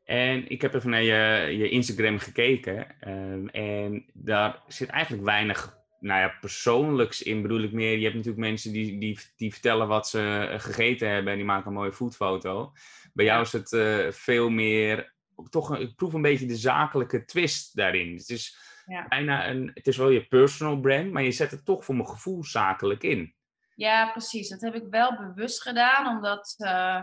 en 0.05 0.49
ik 0.49 0.61
heb 0.61 0.73
even 0.73 0.89
naar 0.89 1.03
je, 1.03 1.57
je 1.57 1.69
Instagram 1.69 2.19
gekeken. 2.19 2.99
Ehm, 2.99 3.47
en 3.47 4.05
daar 4.13 4.63
zit 4.67 4.89
eigenlijk 4.89 5.23
weinig 5.23 5.77
nou 5.99 6.19
ja, 6.21 6.37
persoonlijks 6.39 7.21
in, 7.21 7.41
bedoel 7.41 7.61
ik 7.61 7.71
meer. 7.71 7.97
Je 7.97 8.03
hebt 8.03 8.15
natuurlijk 8.15 8.43
mensen 8.43 8.71
die, 8.71 8.99
die, 8.99 9.19
die 9.35 9.51
vertellen 9.51 9.87
wat 9.87 10.09
ze 10.09 10.55
gegeten 10.57 11.09
hebben 11.09 11.31
en 11.31 11.37
die 11.37 11.47
maken 11.47 11.67
een 11.67 11.73
mooie 11.73 11.93
foodfoto. 11.93 12.73
Bij 13.13 13.25
jou 13.25 13.41
is 13.41 13.51
het 13.51 13.71
uh, 13.71 14.11
veel 14.11 14.49
meer, 14.49 15.13
toch, 15.49 15.77
ik 15.77 15.95
proef 15.95 16.13
een 16.13 16.21
beetje 16.21 16.45
de 16.45 16.55
zakelijke 16.55 17.25
twist 17.25 17.75
daarin. 17.75 18.15
Het 18.15 18.29
is 18.29 18.57
ja. 18.85 19.07
bijna 19.07 19.49
een, 19.49 19.71
het 19.73 19.87
is 19.87 19.97
wel 19.97 20.09
je 20.09 20.25
personal 20.25 20.79
brand, 20.79 21.11
maar 21.11 21.23
je 21.23 21.31
zet 21.31 21.51
het 21.51 21.65
toch 21.65 21.85
voor 21.85 21.95
mijn 21.95 22.07
gevoel 22.07 22.43
zakelijk 22.43 23.03
in. 23.03 23.35
Ja, 23.75 24.11
precies. 24.11 24.49
Dat 24.49 24.61
heb 24.61 24.75
ik 24.75 24.87
wel 24.89 25.17
bewust 25.17 25.61
gedaan, 25.61 26.15
omdat, 26.15 26.55
uh, 26.57 27.01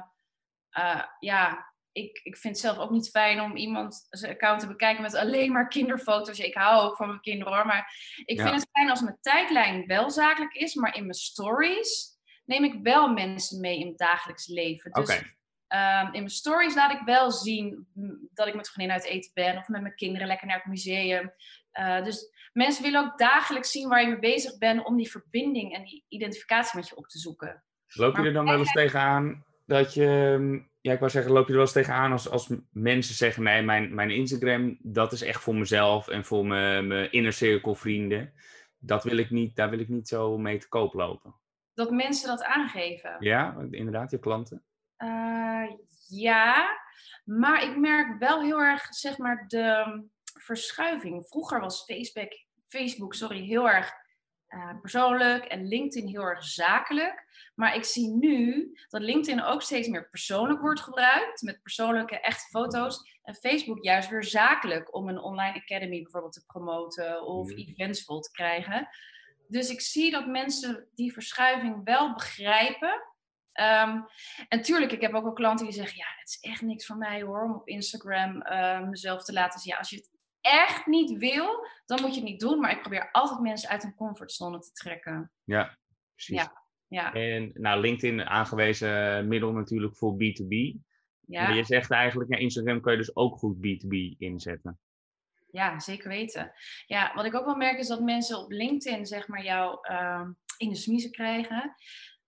uh, 0.79 1.03
ja, 1.19 1.72
ik, 1.93 2.21
ik 2.23 2.37
vind 2.37 2.55
het 2.55 2.65
zelf 2.65 2.79
ook 2.79 2.91
niet 2.91 3.11
fijn 3.11 3.41
om 3.41 3.57
iemand 3.57 4.07
zijn 4.11 4.33
account 4.33 4.61
te 4.61 4.67
bekijken 4.67 5.03
met 5.03 5.15
alleen 5.15 5.53
maar 5.53 5.69
kinderfoto's. 5.69 6.39
Ik 6.39 6.55
hou 6.55 6.83
ook 6.83 6.97
van 6.97 7.07
mijn 7.07 7.21
kinderen 7.21 7.55
hoor. 7.55 7.67
Maar 7.67 7.95
ik 8.25 8.41
vind 8.41 8.55
het 8.55 8.69
fijn 8.73 8.91
als 8.91 9.01
mijn 9.01 9.19
tijdlijn 9.21 9.87
wel 9.87 10.11
zakelijk 10.11 10.55
is. 10.55 10.75
Maar 10.75 10.97
in 10.97 11.03
mijn 11.03 11.15
stories 11.15 12.11
neem 12.45 12.65
ik 12.65 12.83
wel 12.83 13.13
mensen 13.13 13.61
mee 13.61 13.79
in 13.79 13.87
het 13.87 13.99
dagelijks 13.99 14.47
leven. 14.47 14.93
Dus 14.93 15.11
um, 15.69 16.07
in 16.07 16.21
mijn 16.21 16.29
stories 16.29 16.75
laat 16.75 16.93
ik 16.93 17.01
wel 17.05 17.31
zien 17.31 17.87
dat 18.35 18.47
ik 18.47 18.55
met 18.55 18.69
vriendinnen 18.69 19.05
uit 19.05 19.15
eten 19.15 19.31
ben. 19.35 19.57
Of 19.57 19.69
met 19.69 19.83
mijn 19.83 19.95
kinderen 19.95 20.27
lekker 20.27 20.47
naar 20.47 20.57
het 20.57 20.67
museum. 20.67 21.33
Uh, 21.73 22.05
dus 22.05 22.31
mensen 22.53 22.83
willen 22.83 23.05
ook 23.05 23.19
dagelijks 23.19 23.71
zien 23.71 23.89
waar 23.89 24.01
je 24.01 24.09
mee 24.09 24.19
bezig 24.19 24.59
bent. 24.59 24.85
Om 24.85 24.97
die 24.97 25.11
verbinding 25.11 25.75
en 25.75 25.85
die 25.85 26.05
identificatie 26.09 26.79
met 26.79 26.89
je 26.89 26.97
op 26.97 27.07
te 27.07 27.19
zoeken. 27.19 27.65
Loop 27.87 28.17
je 28.17 28.23
er 28.23 28.33
dan 28.33 28.45
wel 28.45 28.59
eens 28.59 28.73
tegenaan 28.73 29.45
dat 29.73 29.95
je 29.95 30.37
ehm, 30.39 30.59
ja, 30.81 30.93
ik 30.93 30.99
wou 30.99 31.11
zeggen, 31.11 31.33
loop 31.33 31.43
je 31.43 31.49
er 31.49 31.57
wel 31.57 31.63
eens 31.63 31.73
tegenaan 31.73 32.13
als, 32.13 32.29
als 32.29 32.55
mensen 32.71 33.15
zeggen: 33.15 33.43
nee, 33.43 33.63
mijn, 33.63 33.95
mijn 33.95 34.11
Instagram, 34.11 34.79
dat 34.81 35.13
is 35.13 35.23
echt 35.23 35.43
voor 35.43 35.55
mezelf 35.55 36.09
en 36.09 36.25
voor 36.25 36.47
mijn, 36.47 36.87
mijn 36.87 37.13
inner 37.13 37.33
cirkel 37.33 37.75
vrienden. 37.75 38.33
Dat 38.79 39.05
wil 39.05 39.17
ik 39.17 39.31
niet, 39.31 39.57
daar 39.57 39.71
wil 39.71 39.79
ik 39.79 39.89
niet 39.89 40.09
zo 40.09 40.39
mee 40.39 40.59
te 40.59 40.69
koop 40.69 40.95
lopen. 40.95 41.35
Dat 41.75 41.91
mensen 41.91 42.29
dat 42.29 42.45
aangeven. 42.45 43.17
Ja, 43.19 43.57
inderdaad, 43.71 44.11
je 44.11 44.19
klanten. 44.19 44.63
Uh, 44.99 45.71
ja, 46.09 46.79
maar 47.25 47.63
ik 47.63 47.77
merk 47.77 48.19
wel 48.19 48.43
heel 48.43 48.61
erg, 48.61 48.87
zeg 48.95 49.19
maar, 49.19 49.45
de 49.47 50.03
verschuiving. 50.23 51.27
Vroeger 51.29 51.61
was 51.61 51.85
Facebook, 51.85 52.33
Facebook 52.67 53.15
sorry, 53.15 53.45
heel 53.45 53.71
erg 53.71 53.93
uh, 54.55 54.81
persoonlijk 54.81 55.45
en 55.45 55.69
LinkedIn 55.69 56.09
heel 56.09 56.23
erg 56.23 56.45
zakelijk. 56.45 57.31
Maar 57.55 57.75
ik 57.75 57.85
zie 57.85 58.09
nu 58.09 58.73
dat 58.89 59.03
LinkedIn 59.03 59.43
ook 59.43 59.63
steeds 59.63 59.89
meer 59.89 60.09
persoonlijk 60.09 60.61
wordt 60.61 60.81
gebruikt, 60.81 61.43
met 61.43 61.63
persoonlijke 61.63 62.21
echte 62.21 62.49
foto's. 62.49 63.19
En 63.23 63.35
Facebook 63.35 63.85
juist 63.85 64.09
weer 64.09 64.25
zakelijk 64.25 64.95
om 64.95 65.09
een 65.09 65.19
online 65.19 65.61
academy 65.61 66.03
bijvoorbeeld 66.03 66.33
te 66.33 66.45
promoten 66.47 67.27
of 67.27 67.51
mm. 67.51 67.57
events 67.57 68.05
vol 68.05 68.21
te 68.21 68.31
krijgen. 68.31 68.89
Dus 69.49 69.71
ik 69.71 69.81
zie 69.81 70.11
dat 70.11 70.27
mensen 70.27 70.89
die 70.95 71.13
verschuiving 71.13 71.85
wel 71.85 72.15
begrijpen. 72.15 73.11
Um, 73.55 74.07
en 74.49 74.63
tuurlijk, 74.63 74.93
ik 74.93 75.01
heb 75.01 75.15
ook 75.15 75.23
wel 75.23 75.33
klanten 75.33 75.67
die 75.67 75.75
zeggen: 75.75 75.97
Ja, 75.97 76.07
het 76.19 76.29
is 76.29 76.41
echt 76.41 76.63
niks 76.63 76.87
voor 76.87 76.97
mij 76.97 77.23
hoor, 77.23 77.43
om 77.43 77.55
op 77.55 77.69
Instagram 77.69 78.43
uh, 78.47 78.81
mezelf 78.81 79.25
te 79.25 79.33
laten 79.33 79.61
zien. 79.61 79.73
Ja, 79.73 79.79
als 79.79 79.91
je 79.91 79.97
het 79.97 80.11
echt 80.43 80.87
niet 80.87 81.19
wil, 81.19 81.67
dan 81.87 82.01
moet 82.01 82.15
je 82.15 82.21
het 82.21 82.31
niet 82.31 82.41
doen. 82.41 82.61
Maar 82.61 82.73
ik 82.73 82.81
probeer 82.81 83.09
altijd 83.11 83.41
mensen 83.41 83.69
uit 83.69 83.83
hun 83.83 83.95
comfortzone 83.95 84.59
te 84.59 84.73
trekken. 84.73 85.33
Ja, 85.45 85.79
precies. 86.15 86.37
Ja. 86.37 86.61
Ja. 86.93 87.13
En 87.13 87.51
nou, 87.55 87.81
LinkedIn 87.81 88.23
aangewezen 88.23 89.29
middel 89.29 89.53
natuurlijk 89.53 89.97
voor 89.97 90.15
B2B. 90.15 90.81
Ja. 91.27 91.49
je 91.49 91.65
zegt 91.65 91.91
eigenlijk, 91.91 92.31
ja, 92.31 92.37
Instagram 92.39 92.81
kan 92.81 92.93
je 92.93 92.99
dus 92.99 93.17
ook 93.17 93.39
goed 93.39 93.57
B2B 93.57 94.19
inzetten. 94.19 94.79
Ja, 95.51 95.81
zeker 95.81 96.09
weten. 96.09 96.53
Ja, 96.87 97.15
wat 97.15 97.25
ik 97.25 97.35
ook 97.35 97.45
wel 97.45 97.57
merk 97.57 97.79
is 97.79 97.87
dat 97.87 98.01
mensen 98.01 98.39
op 98.39 98.51
LinkedIn 98.51 99.07
zeg 99.07 99.29
maar 99.29 99.45
jou 99.45 99.79
uh, 99.91 100.29
in 100.57 100.69
de 100.69 100.77
smiezen 100.77 101.11
krijgen. 101.11 101.75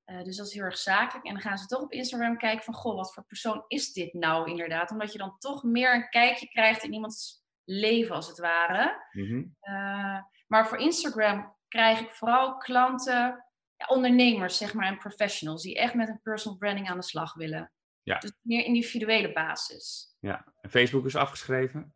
Uh, 0.06 0.23
dus 0.23 0.37
dat 0.37 0.47
is 0.47 0.54
heel 0.54 0.62
erg 0.62 0.78
zakelijk. 0.78 1.26
En 1.26 1.33
dan 1.33 1.42
gaan 1.42 1.59
ze 1.59 1.66
toch 1.66 1.83
op 1.83 1.92
Instagram 1.92 2.37
kijken 2.37 2.64
van, 2.64 2.75
goh, 2.75 2.97
wat 2.97 3.14
voor 3.14 3.25
persoon 3.25 3.64
is 3.68 3.92
dit 3.92 4.12
nou 4.12 4.50
inderdaad? 4.50 4.90
Omdat 4.90 5.12
je 5.12 5.18
dan 5.18 5.38
toch 5.38 5.62
meer 5.62 5.94
een 5.94 6.09
kijkje 6.09 6.49
krijgt 6.49 6.83
in 6.83 6.92
iemands 6.92 7.43
leven, 7.64 8.14
als 8.14 8.28
het 8.28 8.38
ware. 8.38 9.06
Mm 9.12 9.56
maar 10.47 10.68
voor 10.68 10.78
Instagram 10.78 11.56
krijg 11.68 12.00
ik 12.00 12.11
vooral 12.11 12.56
klanten, 12.56 13.44
ja, 13.76 13.87
ondernemers 13.87 14.56
zeg 14.56 14.75
maar, 14.75 14.87
en 14.87 14.99
professionals, 14.99 15.62
die 15.62 15.78
echt 15.78 15.94
met 15.94 16.09
een 16.09 16.21
personal 16.23 16.59
branding 16.59 16.88
aan 16.88 16.99
de 16.99 17.04
slag 17.04 17.35
willen. 17.35 17.73
Ja. 18.02 18.18
Dus 18.18 18.33
meer 18.40 18.64
individuele 18.64 19.33
basis. 19.33 20.16
Ja, 20.21 20.52
en 20.61 20.71
Facebook 20.71 21.06
is 21.06 21.16
afgeschreven? 21.16 21.94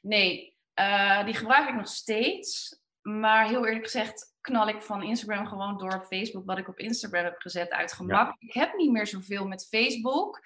Nee, 0.00 0.58
uh, 0.80 1.24
die 1.24 1.34
gebruik 1.34 1.68
ik 1.68 1.74
nog 1.74 1.88
steeds. 1.88 2.82
Maar 3.02 3.48
heel 3.48 3.66
eerlijk 3.66 3.84
gezegd 3.84 4.34
knal 4.40 4.68
ik 4.68 4.82
van 4.82 5.02
Instagram 5.02 5.46
gewoon 5.46 5.78
door 5.78 5.94
op 5.94 6.04
Facebook 6.04 6.46
wat 6.46 6.58
ik 6.58 6.68
op 6.68 6.78
Instagram 6.78 7.24
heb 7.24 7.40
gezet 7.40 7.70
uit 7.70 7.92
gemak. 7.92 8.36
Ik 8.38 8.52
heb 8.52 8.74
niet 8.74 8.90
meer 8.90 9.06
zoveel 9.06 9.46
met 9.46 9.68
Facebook. 9.68 10.40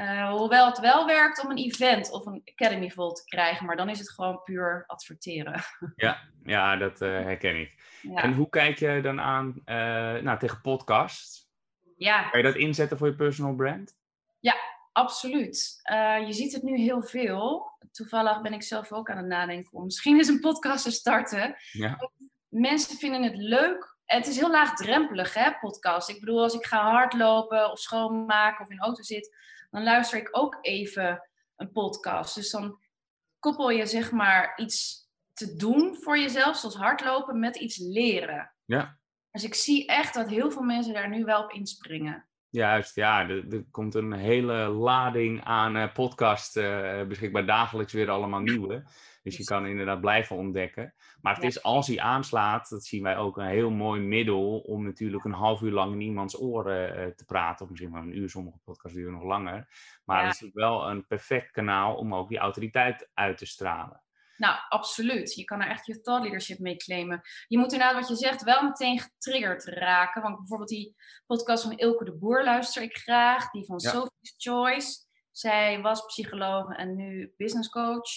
Uh, 0.00 0.30
hoewel 0.30 0.66
het 0.66 0.78
wel 0.78 1.06
werkt 1.06 1.44
om 1.44 1.50
een 1.50 1.56
event 1.56 2.10
of 2.10 2.26
een 2.26 2.42
academy 2.44 2.90
vol 2.90 3.12
te 3.12 3.24
krijgen, 3.24 3.66
maar 3.66 3.76
dan 3.76 3.88
is 3.88 3.98
het 3.98 4.10
gewoon 4.10 4.42
puur 4.42 4.84
adverteren. 4.86 5.62
Ja, 5.96 6.18
ja 6.42 6.76
dat 6.76 7.00
uh, 7.00 7.08
herken 7.08 7.60
ik. 7.60 7.74
En 8.14 8.32
hoe 8.32 8.48
kijk 8.48 8.78
je 8.78 9.00
dan 9.02 9.20
aan 9.20 9.46
uh, 9.64 9.74
nou, 10.22 10.38
tegen 10.38 10.60
podcast? 10.60 11.48
Ja. 11.96 12.28
Kan 12.28 12.40
je 12.40 12.46
dat 12.46 12.56
inzetten 12.56 12.98
voor 12.98 13.06
je 13.06 13.14
personal 13.14 13.54
brand? 13.54 13.96
Ja, 14.40 14.54
absoluut. 14.92 15.80
je 16.26 16.32
ziet 16.32 16.52
het 16.52 16.62
nu 16.62 16.76
heel 16.76 17.02
veel. 17.02 17.70
Toevallig 17.92 18.40
ben 18.40 18.52
ik 18.52 18.62
zelf 18.62 18.92
ook 18.92 19.10
aan 19.10 19.16
het 19.16 19.26
nadenken 19.26 19.72
om 19.72 19.84
misschien 19.84 20.16
eens 20.16 20.28
een 20.28 20.40
podcast 20.40 20.84
te 20.84 20.90
starten. 20.90 21.56
Ja. 21.72 22.10
Mensen 22.48 22.96
vinden 22.96 23.22
het 23.22 23.36
leuk 23.36 23.97
het 24.16 24.26
is 24.26 24.36
heel 24.36 24.50
laagdrempelig, 24.50 25.34
hè, 25.34 25.52
podcast. 25.60 26.08
Ik 26.08 26.20
bedoel, 26.20 26.42
als 26.42 26.54
ik 26.54 26.66
ga 26.66 26.90
hardlopen 26.90 27.70
of 27.70 27.78
schoonmaken 27.78 28.64
of 28.64 28.70
in 28.70 28.76
de 28.76 28.82
auto 28.82 29.02
zit, 29.02 29.36
dan 29.70 29.82
luister 29.82 30.18
ik 30.18 30.28
ook 30.30 30.58
even 30.60 31.28
een 31.56 31.72
podcast. 31.72 32.34
Dus 32.34 32.50
dan 32.50 32.78
koppel 33.38 33.70
je 33.70 33.86
zeg 33.86 34.12
maar 34.12 34.52
iets 34.56 35.08
te 35.32 35.56
doen 35.56 35.96
voor 35.96 36.18
jezelf, 36.18 36.56
zoals 36.56 36.76
hardlopen, 36.76 37.38
met 37.38 37.56
iets 37.56 37.76
leren. 37.76 38.52
Ja. 38.64 38.98
Dus 39.30 39.44
ik 39.44 39.54
zie 39.54 39.86
echt 39.86 40.14
dat 40.14 40.28
heel 40.28 40.50
veel 40.50 40.62
mensen 40.62 40.92
daar 40.92 41.08
nu 41.08 41.24
wel 41.24 41.42
op 41.42 41.50
inspringen. 41.50 42.28
Juist, 42.50 42.94
ja. 42.94 43.28
Er, 43.28 43.52
er 43.52 43.64
komt 43.70 43.94
een 43.94 44.12
hele 44.12 44.68
lading 44.68 45.44
aan 45.44 45.76
uh, 45.76 45.92
podcast 45.92 46.56
uh, 46.56 47.02
beschikbaar. 47.02 47.46
Dagelijks 47.46 47.92
weer 47.92 48.10
allemaal 48.10 48.40
nieuwe. 48.40 48.84
Dus 49.22 49.36
je 49.36 49.44
kan 49.44 49.66
inderdaad 49.66 50.00
blijven 50.00 50.36
ontdekken. 50.36 50.94
Maar 51.20 51.34
het 51.34 51.44
is 51.44 51.62
als 51.62 51.86
hij 51.86 52.00
aanslaat, 52.00 52.68
dat 52.68 52.84
zien 52.84 53.02
wij 53.02 53.16
ook 53.16 53.36
een 53.36 53.46
heel 53.46 53.70
mooi 53.70 54.00
middel 54.00 54.58
om 54.58 54.84
natuurlijk 54.84 55.24
een 55.24 55.32
half 55.32 55.60
uur 55.60 55.72
lang 55.72 55.92
in 55.92 56.00
iemands 56.00 56.40
oren 56.40 56.98
uh, 56.98 57.06
te 57.06 57.24
praten. 57.24 57.64
Of 57.64 57.70
misschien 57.70 57.92
wel 57.92 58.02
een 58.02 58.18
uur, 58.18 58.30
sommige 58.30 58.58
podcasts 58.64 58.96
duren 58.96 59.12
nog 59.12 59.22
langer. 59.22 59.68
Maar 60.04 60.26
het 60.26 60.42
is 60.42 60.50
wel 60.52 60.90
een 60.90 61.06
perfect 61.06 61.50
kanaal 61.50 61.94
om 61.94 62.14
ook 62.14 62.28
die 62.28 62.38
autoriteit 62.38 63.10
uit 63.14 63.38
te 63.38 63.46
stralen. 63.46 64.02
Nou, 64.38 64.56
absoluut. 64.68 65.34
Je 65.34 65.44
kan 65.44 65.60
er 65.60 65.68
echt 65.68 65.86
je 65.86 66.00
thought 66.00 66.22
leadership 66.22 66.58
mee 66.58 66.76
claimen. 66.76 67.20
Je 67.46 67.58
moet 67.58 67.72
inderdaad, 67.72 68.00
wat 68.00 68.08
je 68.08 68.26
zegt, 68.26 68.42
wel 68.42 68.62
meteen 68.62 69.00
getriggerd 69.00 69.64
raken. 69.64 70.22
Want 70.22 70.36
bijvoorbeeld 70.36 70.68
die 70.68 70.96
podcast 71.26 71.62
van 71.62 71.78
Ilke 71.78 72.04
de 72.04 72.16
Boer 72.16 72.44
luister 72.44 72.82
ik 72.82 72.96
graag. 72.96 73.50
Die 73.50 73.64
van 73.64 73.80
Sophie's 73.80 74.34
Choice. 74.36 75.06
Zij 75.30 75.80
was 75.80 76.06
psycholoog 76.06 76.76
en 76.76 76.96
nu 76.96 77.34
business 77.36 77.68
coach. 77.68 78.10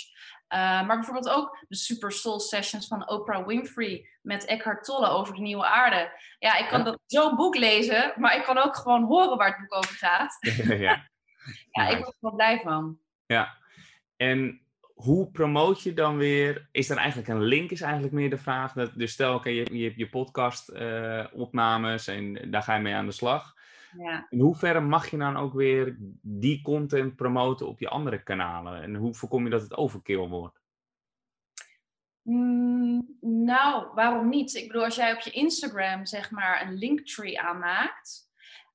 Uh, 0.54 0.58
maar 0.60 0.96
bijvoorbeeld 0.96 1.30
ook 1.30 1.66
de 1.68 1.76
Super 1.76 2.12
Soul 2.12 2.40
Sessions 2.40 2.88
van 2.88 3.10
Oprah 3.10 3.48
Winfrey 3.48 4.10
met 4.22 4.46
Eckhart 4.46 4.84
Tolle 4.84 5.08
over 5.08 5.36
de 5.36 5.42
nieuwe 5.42 5.66
aarde. 5.66 6.22
Ja, 6.40 6.58
ik 6.58 6.68
kan 6.68 6.84
dat 6.84 7.00
zo'n 7.06 7.36
boek 7.36 7.56
lezen, 7.56 8.14
maar 8.16 8.36
ik 8.36 8.44
kan 8.44 8.58
ook 8.58 8.76
gewoon 8.76 9.04
horen 9.04 9.38
waar 9.38 9.48
het 9.48 9.58
boek 9.58 9.74
over 9.74 9.96
gaat. 9.96 10.38
ja, 10.88 11.10
ja 11.72 11.88
ik 11.88 11.98
word 11.98 12.08
er 12.08 12.18
wel 12.20 12.36
blij 12.36 12.60
van. 12.64 13.00
Ja, 13.26 13.58
en 14.16 14.66
hoe 15.02 15.32
promoot 15.32 15.82
je 15.82 15.94
dan 15.94 16.18
weer? 16.18 16.68
Is 16.72 16.90
er 16.90 16.98
eigenlijk 16.98 17.28
een 17.28 17.44
link, 17.44 17.72
is 17.72 17.82
eigenlijk 17.82 18.14
meer 18.14 18.30
de 18.30 18.38
vraag. 18.38 18.74
Dat, 18.74 18.92
dus 18.96 19.12
stel, 19.12 19.36
oké, 19.36 19.50
je, 19.50 19.78
je 19.78 19.84
hebt 19.84 19.98
je 19.98 20.10
podcast 20.10 20.70
uh, 20.70 21.26
opnames 21.34 22.08
en 22.08 22.52
daar 22.52 22.64
ga 22.64 22.76
je 22.76 22.82
mee 22.82 22.94
aan 22.94 23.06
de 23.06 23.12
slag. 23.12 23.56
Ja. 23.98 24.28
In 24.30 24.40
hoeverre 24.40 24.80
mag 24.80 25.10
je 25.10 25.18
dan 25.18 25.38
ook 25.38 25.54
weer 25.54 25.96
die 26.22 26.62
content 26.62 27.16
promoten 27.16 27.68
op 27.68 27.80
je 27.80 27.90
andere 27.90 28.24
kanalen? 28.24 28.82
En 28.82 28.96
hoe 28.96 29.14
voorkom 29.14 29.44
je 29.44 29.50
dat 29.50 29.62
het 29.62 29.78
overkill 29.78 30.28
wordt? 30.28 30.62
Mm, 32.22 33.18
nou, 33.22 33.88
waarom 33.94 34.30
niet? 34.30 34.54
Ik 34.54 34.68
bedoel, 34.68 34.84
als 34.84 34.96
jij 34.96 35.14
op 35.14 35.20
je 35.20 35.32
Instagram 35.32 36.06
zeg 36.06 36.32
maar 36.32 36.68
een 36.68 36.74
linktree 36.74 37.42
aanmaakt. 37.42 38.31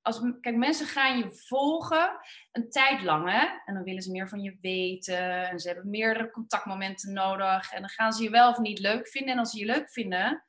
Als, 0.07 0.21
kijk, 0.41 0.57
mensen 0.57 0.87
gaan 0.87 1.19
je 1.19 1.31
volgen 1.31 2.19
een 2.53 2.71
tijd 2.71 3.03
lang, 3.03 3.31
hè? 3.31 3.47
En 3.65 3.75
dan 3.75 3.83
willen 3.83 4.03
ze 4.03 4.11
meer 4.11 4.29
van 4.29 4.41
je 4.41 4.59
weten. 4.61 5.49
En 5.49 5.59
ze 5.59 5.69
hebben 5.69 5.91
meerdere 5.91 6.31
contactmomenten 6.31 7.13
nodig. 7.13 7.73
En 7.73 7.81
dan 7.81 7.91
gaan 7.91 8.13
ze 8.13 8.23
je 8.23 8.31
wel 8.31 8.51
of 8.51 8.59
niet 8.59 8.79
leuk 8.79 9.09
vinden. 9.09 9.33
En 9.33 9.39
als 9.39 9.51
ze 9.51 9.59
je 9.59 9.65
leuk 9.65 9.91
vinden, 9.91 10.45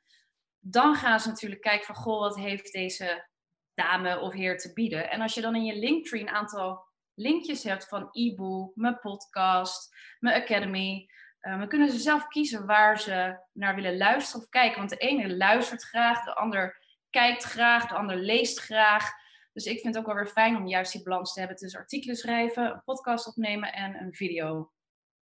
dan 0.58 0.94
gaan 0.94 1.20
ze 1.20 1.28
natuurlijk 1.28 1.60
kijken 1.60 1.86
van... 1.86 1.94
Goh, 1.94 2.20
wat 2.20 2.36
heeft 2.36 2.72
deze 2.72 3.28
dame 3.74 4.20
of 4.20 4.32
heer 4.32 4.58
te 4.58 4.72
bieden. 4.72 5.10
En 5.10 5.20
als 5.20 5.34
je 5.34 5.40
dan 5.40 5.54
in 5.54 5.64
je 5.64 5.78
Linktree 5.78 6.20
een 6.20 6.28
aantal 6.28 6.86
linkjes 7.14 7.62
hebt 7.62 7.88
van 7.88 8.08
e-book, 8.12 8.76
mijn 8.76 8.98
podcast, 8.98 9.96
mijn 10.18 10.42
academy, 10.42 11.08
uh, 11.40 11.58
dan 11.58 11.68
kunnen 11.68 11.90
ze 11.90 11.98
zelf 11.98 12.26
kiezen 12.26 12.66
waar 12.66 13.00
ze 13.00 13.38
naar 13.52 13.74
willen 13.74 13.96
luisteren 13.96 14.42
of 14.42 14.48
kijken. 14.48 14.78
Want 14.78 14.90
de 14.90 14.96
ene 14.96 15.36
luistert 15.36 15.82
graag, 15.82 16.24
de 16.24 16.34
ander 16.34 16.86
kijkt 17.10 17.42
graag, 17.42 17.86
de 17.86 17.94
ander 17.94 18.16
leest 18.16 18.58
graag. 18.58 19.10
Dus 19.58 19.66
ik 19.66 19.80
vind 19.80 19.94
het 19.94 19.98
ook 19.98 20.12
wel 20.12 20.22
weer 20.22 20.32
fijn 20.32 20.56
om 20.56 20.66
juist 20.66 20.92
die 20.92 21.02
balans 21.02 21.32
te 21.32 21.38
hebben 21.38 21.56
tussen 21.56 21.80
artikelen 21.80 22.16
schrijven, 22.16 22.72
een 22.72 22.82
podcast 22.84 23.26
opnemen 23.26 23.72
en 23.72 24.02
een 24.02 24.14
video. 24.14 24.72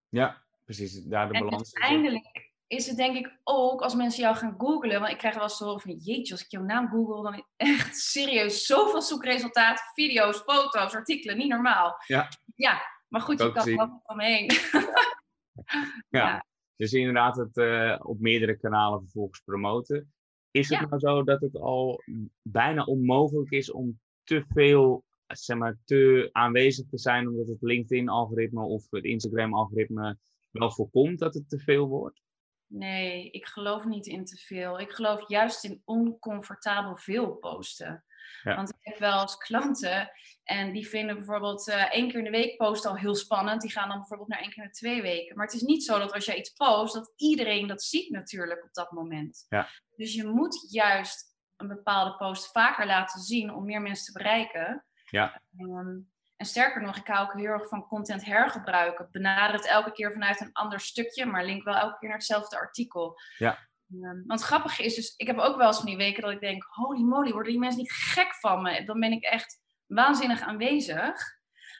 Ja, 0.09 0.43
precies. 0.64 1.05
Daar 1.05 1.28
de 1.28 1.35
en 1.35 1.45
balans. 1.45 1.75
Uiteindelijk 1.75 2.52
is 2.66 2.87
het 2.87 2.97
denk 2.97 3.16
ik 3.16 3.38
ook 3.45 3.83
als 3.83 3.95
mensen 3.95 4.23
jou 4.23 4.37
gaan 4.37 4.55
googlen. 4.59 5.00
Want 5.00 5.12
ik 5.12 5.19
krijg 5.19 5.35
wel 5.35 5.43
eens 5.43 5.57
te 5.57 5.64
horen 5.64 5.81
van 5.81 5.97
jeetje, 5.97 6.33
als 6.33 6.45
ik 6.45 6.50
jouw 6.50 6.62
naam 6.62 6.88
google, 6.88 7.23
dan 7.23 7.45
echt 7.57 7.97
serieus 7.97 8.66
zoveel 8.66 9.02
zoekresultaten, 9.02 9.85
video's, 9.95 10.37
foto's, 10.37 10.95
artikelen, 10.95 11.37
niet 11.37 11.49
normaal. 11.49 11.97
Ja, 12.07 12.28
ja 12.55 12.83
maar 13.09 13.21
goed, 13.21 13.38
je 13.38 13.52
kan 13.52 13.66
er 13.66 13.76
wel 13.76 14.00
van 14.05 14.21
heen. 14.21 14.47
ja. 16.09 16.28
ja. 16.28 16.47
dus 16.76 16.93
inderdaad 16.93 17.37
het 17.37 17.57
uh, 17.57 17.99
op 18.02 18.21
meerdere 18.21 18.57
kanalen 18.57 19.00
vervolgens 19.00 19.40
promoten. 19.40 20.12
Is 20.50 20.69
het 20.69 20.88
nou 20.88 21.00
zo 21.00 21.23
dat 21.25 21.40
het 21.40 21.57
al 21.57 22.02
bijna 22.43 22.85
onmogelijk 22.85 23.50
is 23.50 23.71
om 23.71 24.00
te 24.26 24.45
veel, 24.49 25.04
zeg 25.26 25.56
maar, 25.56 25.78
te 25.85 26.28
aanwezig 26.33 26.87
te 26.88 26.99
zijn, 26.99 27.28
omdat 27.28 27.49
het 27.49 27.62
LinkedIn-algoritme 27.62 28.64
of 28.64 28.87
het 28.90 29.04
Instagram-algoritme 29.04 30.18
wel 30.50 30.71
voorkomt 30.71 31.18
dat 31.18 31.35
het 31.35 31.49
te 31.49 31.59
veel 31.59 31.88
wordt? 31.88 32.25
Nee, 32.68 33.30
ik 33.30 33.47
geloof 33.47 33.85
niet 33.85 34.06
in 34.06 34.25
te 34.25 34.37
veel. 34.37 34.80
Ik 34.80 34.90
geloof 34.90 35.28
juist 35.28 35.64
in 35.64 35.83
oncomfortabel 35.85 36.97
veel 36.97 37.35
posten. 37.35 38.04
Want 38.42 38.68
ik 38.68 38.76
heb 38.80 38.99
wel 38.99 39.21
eens 39.21 39.37
klanten 39.37 40.11
en 40.45 40.73
die 40.73 40.88
vinden 40.88 41.16
bijvoorbeeld 41.16 41.68
uh, 41.68 41.95
één 41.95 42.09
keer 42.09 42.18
in 42.18 42.25
de 42.25 42.30
week 42.30 42.56
posten 42.56 42.90
al 42.90 42.97
heel 42.97 43.14
spannend. 43.14 43.61
Die 43.61 43.71
gaan 43.71 43.88
dan 43.88 43.99
bijvoorbeeld 43.99 44.28
naar 44.28 44.40
één 44.40 44.50
keer 44.50 44.62
in 44.62 44.68
de 44.68 44.75
twee 44.75 45.02
weken. 45.02 45.37
Maar 45.37 45.47
het 45.47 45.54
is 45.54 45.62
niet 45.62 45.85
zo 45.85 45.99
dat 45.99 46.12
als 46.12 46.25
jij 46.25 46.38
iets 46.38 46.50
post, 46.50 46.95
dat 46.95 47.12
iedereen 47.16 47.66
dat 47.66 47.83
ziet 47.83 48.11
natuurlijk 48.11 48.64
op 48.64 48.75
dat 48.75 48.90
moment. 48.90 49.47
Ja. 49.49 49.68
Dus 49.97 50.14
je 50.14 50.26
moet 50.26 50.66
juist 50.71 51.36
een 51.56 51.68
bepaalde 51.68 52.16
post 52.16 52.50
vaker 52.52 52.86
laten 52.86 53.20
zien 53.20 53.54
om 53.54 53.64
meer 53.64 53.82
mensen 53.82 54.12
te 54.12 54.18
bereiken. 54.18 54.84
Ja. 55.10 55.40
Um, 55.58 56.10
En 56.36 56.46
sterker 56.46 56.82
nog, 56.82 56.96
ik 56.96 57.06
hou 57.06 57.26
ook 57.26 57.32
heel 57.32 57.50
erg 57.50 57.68
van 57.68 57.86
content 57.86 58.25
hergebruiken. 58.25 59.08
Benader 59.10 59.56
het 59.56 59.66
elke 59.66 59.92
keer 59.92 60.12
vanuit 60.12 60.40
een 60.40 60.52
ander 60.52 60.80
stukje, 60.80 61.26
maar 61.26 61.44
link 61.44 61.64
wel 61.64 61.75
elke 61.75 61.98
keer 61.98 62.08
naar 62.08 62.18
hetzelfde 62.18 62.58
artikel. 62.58 63.20
Ja. 63.38 63.58
Um, 63.92 64.25
want 64.26 64.42
grappig 64.42 64.78
is 64.78 64.94
dus, 64.94 65.14
ik 65.16 65.26
heb 65.26 65.38
ook 65.38 65.56
wel 65.56 65.66
eens 65.66 65.76
van 65.76 65.86
die 65.86 65.96
weken 65.96 66.22
dat 66.22 66.32
ik 66.32 66.40
denk, 66.40 66.66
holy 66.68 67.02
moly, 67.02 67.32
worden 67.32 67.52
die 67.52 67.60
mensen 67.60 67.80
niet 67.80 67.92
gek 67.92 68.34
van 68.34 68.62
me? 68.62 68.84
Dan 68.84 69.00
ben 69.00 69.12
ik 69.12 69.22
echt 69.22 69.60
waanzinnig 69.86 70.40
aanwezig. 70.40 71.34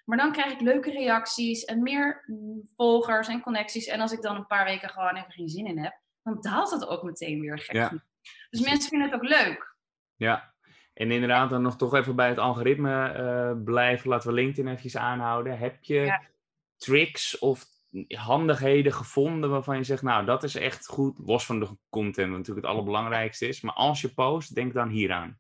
Maar 0.05 0.19
dan 0.19 0.33
krijg 0.33 0.53
ik 0.53 0.61
leuke 0.61 0.91
reacties 0.91 1.65
en 1.65 1.83
meer 1.83 2.25
mm, 2.27 2.69
volgers 2.77 3.29
en 3.29 3.41
connecties. 3.41 3.87
En 3.87 4.01
als 4.01 4.13
ik 4.13 4.23
dan 4.23 4.37
een 4.37 4.47
paar 4.47 4.65
weken 4.65 4.91
gewoon 4.91 5.17
even 5.17 5.33
geen 5.33 5.49
zin 5.49 5.67
in 5.67 5.79
heb, 5.79 6.01
dan 6.23 6.41
daalt 6.41 6.71
het 6.71 6.87
ook 6.87 7.03
meteen 7.03 7.41
weer 7.41 7.59
gek. 7.59 7.75
Ja. 7.75 7.93
Dus 8.51 8.61
mensen 8.61 8.89
vinden 8.89 9.11
het 9.11 9.17
ook 9.17 9.29
leuk. 9.29 9.77
Ja, 10.17 10.55
en 10.95 11.11
inderdaad, 11.11 11.51
dan 11.51 11.63
nog 11.63 11.77
toch 11.77 11.95
even 11.95 12.17
bij 12.17 12.29
het 12.29 12.39
algoritme 12.39 13.15
uh, 13.19 13.65
blijven. 13.65 14.11
Laten 14.11 14.29
we 14.29 14.35
LinkedIn 14.35 14.77
even 14.77 15.01
aanhouden. 15.01 15.59
Heb 15.59 15.85
je 15.85 16.19
tricks 16.77 17.39
of 17.39 17.65
handigheden 18.09 18.93
gevonden 18.93 19.51
waarvan 19.51 19.77
je 19.77 19.85
zegt, 19.85 20.03
nou, 20.03 20.25
dat 20.25 20.43
is 20.43 20.55
echt 20.55 20.87
goed. 20.87 21.19
Los 21.19 21.47
van 21.47 21.61
de 21.61 21.69
content, 21.89 22.29
wat 22.29 22.39
natuurlijk 22.39 22.67
het 22.67 22.75
allerbelangrijkste 22.75 23.49
is. 23.49 23.61
Maar 23.61 23.75
als 23.75 24.01
je 24.01 24.15
post, 24.15 24.55
denk 24.55 24.75
dan 24.75 24.89
hieraan. 24.89 25.39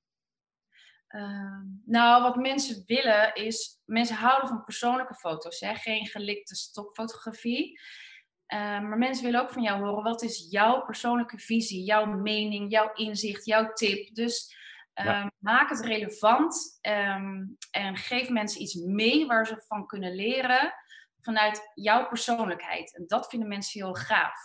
Uh, 1.08 1.58
nou, 1.84 2.22
wat 2.22 2.36
mensen 2.36 2.82
willen 2.86 3.34
is, 3.34 3.82
mensen 3.84 4.16
houden 4.16 4.48
van 4.48 4.64
persoonlijke 4.64 5.14
foto's, 5.14 5.60
hè? 5.60 5.75
geen 5.75 6.06
gelikte 6.06 6.54
stokfotografie. 6.54 7.80
Uh, 8.54 8.58
maar 8.58 8.98
mensen 8.98 9.24
willen 9.24 9.40
ook 9.40 9.52
van 9.52 9.62
jou 9.62 9.84
horen, 9.84 10.02
wat 10.02 10.22
is 10.22 10.46
jouw 10.50 10.84
persoonlijke 10.84 11.38
visie, 11.38 11.84
jouw 11.84 12.06
mening, 12.06 12.70
jouw 12.70 12.92
inzicht, 12.92 13.46
jouw 13.46 13.72
tip. 13.72 14.14
Dus 14.14 14.54
uh, 14.94 15.26
maak 15.38 15.70
het 15.70 15.80
relevant 15.80 16.78
um, 16.82 17.56
en 17.70 17.96
geef 17.96 18.28
mensen 18.28 18.62
iets 18.62 18.74
mee 18.74 19.26
waar 19.26 19.46
ze 19.46 19.64
van 19.66 19.86
kunnen 19.86 20.14
leren 20.14 20.74
vanuit 21.20 21.70
jouw 21.74 22.06
persoonlijkheid. 22.06 22.96
En 22.96 23.04
dat 23.06 23.28
vinden 23.28 23.48
mensen 23.48 23.80
heel 23.80 23.94
gaaf. 23.94 24.38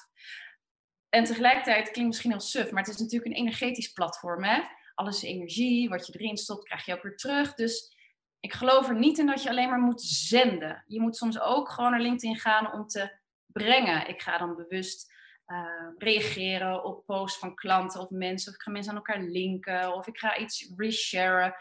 En 1.10 1.24
tegelijkertijd, 1.24 1.92
klinkt 1.92 2.10
misschien 2.10 2.32
heel 2.32 2.40
suf, 2.40 2.72
maar 2.72 2.84
het 2.84 2.94
is 2.94 3.00
natuurlijk 3.00 3.32
een 3.32 3.38
energetisch 3.38 3.92
platform. 3.92 4.44
Hè? 4.44 4.62
alles 5.02 5.22
energie, 5.22 5.90
wat 5.90 6.08
je 6.08 6.14
erin 6.14 6.38
stopt, 6.38 6.66
krijg 6.66 6.86
je 6.86 6.94
ook 6.94 7.04
weer 7.04 7.16
terug. 7.16 7.54
Dus 7.54 7.96
ik 8.40 8.54
geloof 8.54 8.88
er 8.90 9.00
niet 9.00 9.18
in 9.18 9.26
dat 9.26 9.44
je 9.44 9.50
alleen 9.50 9.70
maar 9.70 9.80
moet 9.80 10.02
zenden. 10.02 10.84
Je 10.88 11.02
moet 11.02 11.16
soms 11.16 11.40
ook 11.40 11.70
gewoon 11.70 11.92
naar 11.92 12.02
LinkedIn 12.02 12.40
gaan 12.40 12.74
om 12.74 12.88
te 12.88 13.20
brengen. 13.52 14.08
Ik 14.08 14.22
ga 14.22 14.38
dan 14.38 14.56
bewust 14.56 15.14
uh, 15.48 15.88
reageren 15.98 16.84
op 16.84 17.06
posts 17.06 17.40
van 17.40 17.56
klanten 17.56 18.02
of 18.02 18.10
mensen. 18.10 18.50
Of 18.50 18.56
ik 18.56 18.62
ga 18.62 18.72
mensen 18.72 18.92
aan 18.92 18.98
elkaar 18.98 19.22
linken. 19.22 19.94
Of 19.94 20.08
ik 20.08 20.18
ga 20.18 20.38
iets 20.38 20.74
resharen. 20.78 21.56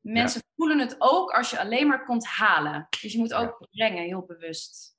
Mensen 0.00 0.42
voelen 0.56 0.78
het 0.78 0.96
ook 0.98 1.30
als 1.30 1.50
je 1.50 1.60
alleen 1.60 1.86
maar 1.86 2.04
komt 2.04 2.26
halen. 2.26 2.86
Dus 3.00 3.12
je 3.12 3.18
moet 3.18 3.34
ook 3.34 3.66
brengen, 3.70 4.04
heel 4.04 4.24
bewust. 4.26 4.96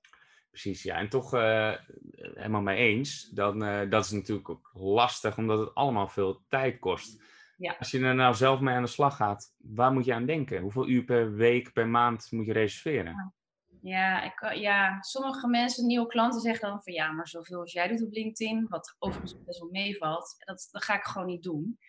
Precies, 0.50 0.84
ja. 0.84 0.96
En 0.96 1.10
toch 1.10 1.34
uh, 1.34 1.74
helemaal 2.12 2.62
mee 2.62 2.78
eens. 2.78 3.30
Dan, 3.30 3.64
uh, 3.64 3.90
dat 3.90 4.06
is 4.06 4.12
natuurlijk 4.12 4.50
ook 4.50 4.70
lastig, 4.74 5.38
omdat 5.38 5.60
het 5.60 5.76
allemaal 5.76 6.08
veel 6.08 6.44
tijd 6.48 6.80
kost. 6.80 7.24
Ja. 7.58 7.76
Als 7.80 7.92
je 7.92 8.00
er 8.00 8.16
nou 8.16 8.36
zelf 8.36 8.60
mee 8.60 8.76
aan 8.76 8.82
de 8.82 8.88
slag 8.88 9.16
gaat, 9.16 9.54
waar 9.58 9.92
moet 9.92 10.06
je 10.06 10.14
aan 10.14 10.26
denken? 10.26 10.62
Hoeveel 10.62 10.88
uur 10.88 11.04
per 11.04 11.34
week, 11.34 11.74
per 11.74 11.88
maand 11.88 12.32
moet 12.32 12.46
je 12.46 12.54
reserveren? 12.54 13.34
Ja, 13.82 14.24
ik, 14.24 14.54
ja, 14.54 15.02
sommige 15.02 15.48
mensen, 15.48 15.86
nieuwe 15.86 16.08
klanten, 16.08 16.42
zeggen 16.42 16.70
dan 16.70 16.82
van 16.84 16.94
ja, 16.94 17.12
maar 17.12 17.28
zoveel 17.28 17.60
als 17.60 17.72
jij 17.72 17.88
doet 17.88 18.04
op 18.04 18.12
LinkedIn, 18.12 18.68
wat 18.68 18.96
overigens 19.00 19.44
best 19.44 19.60
wel 19.60 19.70
meevalt, 19.70 20.36
dat, 20.38 20.68
dat 20.72 20.84
ga 20.84 20.96
ik 20.96 21.04
gewoon 21.04 21.28
niet 21.28 21.44
doen. 21.44 21.80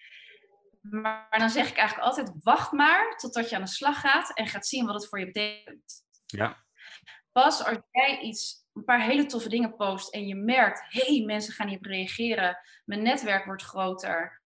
Maar 0.80 1.38
dan 1.38 1.50
zeg 1.50 1.68
ik 1.68 1.76
eigenlijk 1.76 2.09
altijd, 2.09 2.32
wacht 2.42 2.73
maar 2.73 3.16
totdat 3.16 3.50
je 3.50 3.56
aan 3.56 3.62
de 3.62 3.68
slag 3.68 4.00
gaat 4.00 4.37
en 4.37 4.47
gaat 4.47 4.66
zien 4.66 4.87
wat 4.87 4.94
het 4.94 5.09
voor 5.09 5.18
je 5.18 5.26
betekent. 5.26 6.02
Ja. 6.26 6.64
Pas 7.32 7.64
als 7.64 7.78
jij 7.90 8.18
iets, 8.20 8.66
een 8.73 8.85
paar 8.85 9.02
hele 9.02 9.26
toffe 9.26 9.49
dingen 9.49 9.76
post 9.76 10.14
en 10.14 10.26
je 10.26 10.35
merkt, 10.35 10.82
hé, 10.88 11.16
hey, 11.16 11.25
mensen 11.25 11.54
gaan 11.54 11.66
hierop 11.66 11.85
reageren, 11.85 12.59
mijn 12.85 13.03
netwerk 13.03 13.44
wordt 13.44 13.62
groter, 13.62 14.42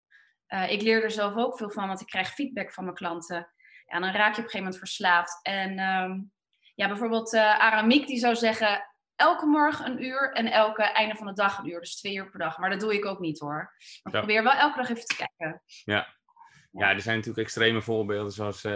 uh, 0.48 0.70
ik 0.70 0.83
leer 0.83 1.02
er 1.02 1.11
zelf 1.11 1.37
ook 1.37 1.57
veel 1.57 1.70
van, 1.70 1.87
want 1.87 2.00
ik 2.00 2.07
krijg 2.07 2.35
feedback 2.35 2.72
van 2.72 2.85
mijn 2.85 2.96
klanten. 2.96 3.52
Ja, 3.87 4.00
dan 4.00 4.11
raak 4.11 4.14
je 4.14 4.20
op 4.20 4.28
een 4.28 4.35
gegeven 4.35 4.59
moment 4.59 4.78
verslaafd. 4.78 5.38
En 5.42 5.78
um, 5.78 6.33
ja, 6.74 6.88
bijvoorbeeld 6.88 7.32
uh, 7.32 7.58
Aramiek 7.58 8.06
die 8.06 8.18
zou 8.18 8.34
zeggen, 8.34 8.87
elke 9.16 9.46
morgen 9.46 9.87
een 9.87 10.04
uur 10.04 10.32
en 10.32 10.52
elke 10.52 10.82
einde 10.82 11.14
van 11.14 11.26
de 11.26 11.32
dag 11.32 11.58
een 11.58 11.68
uur. 11.68 11.80
Dus 11.80 11.96
twee 11.96 12.14
uur 12.14 12.30
per 12.30 12.38
dag. 12.38 12.58
Maar 12.58 12.70
dat 12.70 12.80
doe 12.80 12.94
ik 12.94 13.04
ook 13.04 13.20
niet 13.20 13.38
hoor. 13.38 13.74
Maar 14.02 14.12
ja. 14.12 14.18
probeer 14.18 14.42
wel 14.42 14.52
elke 14.52 14.76
dag 14.76 14.90
even 14.90 15.04
te 15.04 15.16
kijken. 15.16 15.62
Ja. 15.84 16.22
Ja, 16.70 16.90
er 16.90 17.00
zijn 17.00 17.16
natuurlijk 17.16 17.44
extreme 17.44 17.82
voorbeelden, 17.82 18.32
zoals 18.32 18.64
uh, 18.64 18.72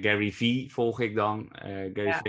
Gary 0.00 0.32
V 0.32 0.72
volg 0.72 1.00
ik 1.00 1.14
dan. 1.14 1.48
Gary 1.92 2.06
ja. 2.06 2.22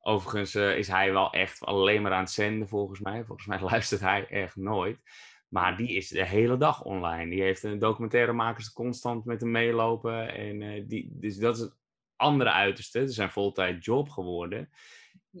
overigens 0.00 0.54
is 0.54 0.88
hij 0.88 1.12
wel 1.12 1.32
echt 1.32 1.64
alleen 1.64 2.02
maar 2.02 2.12
aan 2.12 2.20
het 2.20 2.30
zenden, 2.30 2.68
volgens 2.68 3.00
mij. 3.00 3.24
Volgens 3.24 3.46
mij 3.46 3.60
luistert 3.70 4.00
hij 4.00 4.26
echt 4.26 4.56
nooit. 4.56 4.98
Maar 5.48 5.76
die 5.76 5.96
is 5.96 6.08
de 6.08 6.26
hele 6.26 6.56
dag 6.56 6.82
online. 6.82 7.30
Die 7.30 7.42
heeft 7.42 7.62
een 7.62 7.78
documentairemakers 7.78 8.72
constant 8.72 9.24
met 9.24 9.40
hem 9.40 9.50
meelopen. 9.50 10.34
En, 10.34 10.86
die, 10.86 11.08
dus 11.12 11.36
dat 11.36 11.58
is 11.58 11.70
andere 12.18 12.50
uiterste. 12.50 13.00
Is 13.00 13.14
zijn 13.14 13.30
voltijd 13.30 13.84
job 13.84 14.08
geworden. 14.08 14.70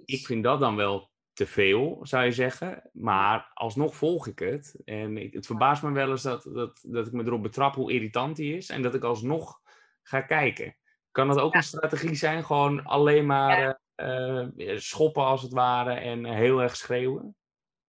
Ik 0.04 0.26
vind 0.26 0.44
dat 0.44 0.60
dan 0.60 0.76
wel 0.76 1.10
te 1.32 1.46
veel, 1.46 1.98
zou 2.02 2.24
je 2.24 2.32
zeggen. 2.32 2.90
Maar 2.92 3.50
alsnog 3.54 3.96
volg 3.96 4.26
ik 4.26 4.38
het. 4.38 4.80
En 4.84 5.16
ik, 5.16 5.32
het 5.32 5.46
verbaast 5.46 5.82
me 5.82 5.90
wel 5.90 6.10
eens 6.10 6.22
dat, 6.22 6.42
dat, 6.42 6.80
dat 6.82 7.06
ik 7.06 7.12
me 7.12 7.24
erop 7.24 7.42
betrap 7.42 7.74
hoe 7.74 7.92
irritant 7.92 8.36
die 8.36 8.56
is. 8.56 8.68
En 8.68 8.82
dat 8.82 8.94
ik 8.94 9.02
alsnog 9.02 9.60
ga 10.02 10.20
kijken. 10.20 10.76
Kan 11.10 11.28
dat 11.28 11.38
ook 11.38 11.54
een 11.54 11.62
strategie 11.62 12.14
zijn? 12.14 12.44
Gewoon 12.44 12.84
alleen 12.84 13.26
maar 13.26 13.80
uh, 13.96 14.46
schoppen 14.76 15.24
als 15.24 15.42
het 15.42 15.52
ware 15.52 15.94
en 15.94 16.24
heel 16.24 16.62
erg 16.62 16.76
schreeuwen? 16.76 17.36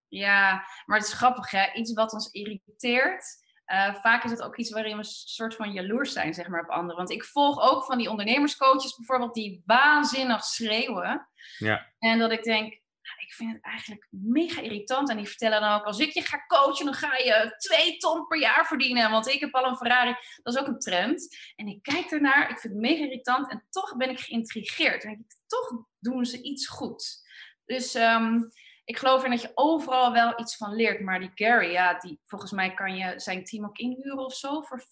Ja, 0.08 0.66
maar 0.86 0.98
het 0.98 1.08
is 1.08 1.14
grappig, 1.14 1.52
hè? 1.52 1.74
Iets 1.74 1.94
wat 1.94 2.14
ons 2.14 2.32
irriteert. 2.32 3.48
Uh, 3.72 3.96
vaak 3.96 4.24
is 4.24 4.32
het 4.32 4.42
ook 4.42 4.58
iets 4.58 4.72
waarin 4.72 4.92
we 4.92 4.98
een 4.98 5.10
soort 5.26 5.56
van 5.56 5.72
jaloers 5.72 6.14
zijn, 6.14 6.34
zeg 6.34 6.48
maar, 6.48 6.64
op 6.64 6.70
anderen. 6.70 6.96
Want 6.96 7.12
ik 7.12 7.24
volg 7.24 7.62
ook 7.62 7.86
van 7.86 7.98
die 7.98 8.10
ondernemerscoaches 8.10 8.96
bijvoorbeeld, 8.96 9.34
die 9.34 9.64
waanzinnig 9.66 10.44
schreeuwen. 10.44 11.30
Ja. 11.58 11.88
En 12.00 12.20
dat 12.20 12.32
ik 12.32 12.44
denk, 12.44 12.70
nou, 13.02 13.22
ik 13.22 13.34
vind 13.34 13.54
het 13.54 13.64
eigenlijk 13.64 14.08
mega 14.10 14.62
irritant. 14.62 15.10
En 15.10 15.18
die 15.18 15.28
vertellen 15.28 15.62
dan 15.62 15.80
ook, 15.80 15.86
als 15.86 16.00
ik 16.00 16.14
je 16.14 16.22
ga 16.22 16.46
coachen, 16.48 16.86
dan 16.86 16.94
ga 16.94 17.16
je 17.18 17.56
twee 17.58 17.98
ton 17.98 18.28
per 18.28 18.40
jaar 18.40 18.66
verdienen. 18.66 19.12
Want 19.12 19.28
ik 19.28 19.40
heb 19.40 19.56
al 19.56 19.66
een 19.66 19.78
Ferrari. 19.78 20.16
Dat 20.44 20.54
is 20.54 20.60
ook 20.60 20.68
een 20.68 20.80
trend. 20.80 21.38
En 21.56 21.68
ik 21.68 21.82
kijk 21.82 22.12
ernaar, 22.12 22.50
ik 22.50 22.60
vind 22.60 22.74
het 22.74 22.82
mega 22.82 23.04
irritant. 23.04 23.52
En 23.52 23.66
toch 23.70 23.98
ben 23.98 24.10
ik 24.10 24.20
geïntrigeerd. 24.20 25.04
En 25.04 25.12
ik, 25.12 25.20
toch 25.48 25.86
doen 26.00 26.26
ze 26.26 26.42
iets 26.42 26.68
goed. 26.68 27.28
Dus... 27.66 27.96
Um, 27.96 28.50
ik 28.90 28.98
geloof 28.98 29.24
in 29.24 29.30
dat 29.30 29.42
je 29.42 29.52
overal 29.54 30.12
wel 30.12 30.40
iets 30.40 30.58
van 30.58 30.76
leert. 30.76 31.00
Maar 31.00 31.20
die 31.20 31.32
Gary, 31.36 31.72
ja, 31.72 32.00
die, 32.00 32.20
volgens 32.26 32.52
mij 32.52 32.74
kan 32.74 32.96
je 32.96 33.14
zijn 33.20 33.44
team 33.44 33.66
ook 33.66 33.78
inhuren 33.78 34.26
of 34.26 34.34
zo 34.34 34.62
voor 34.62 34.82
50.000 34.82 34.88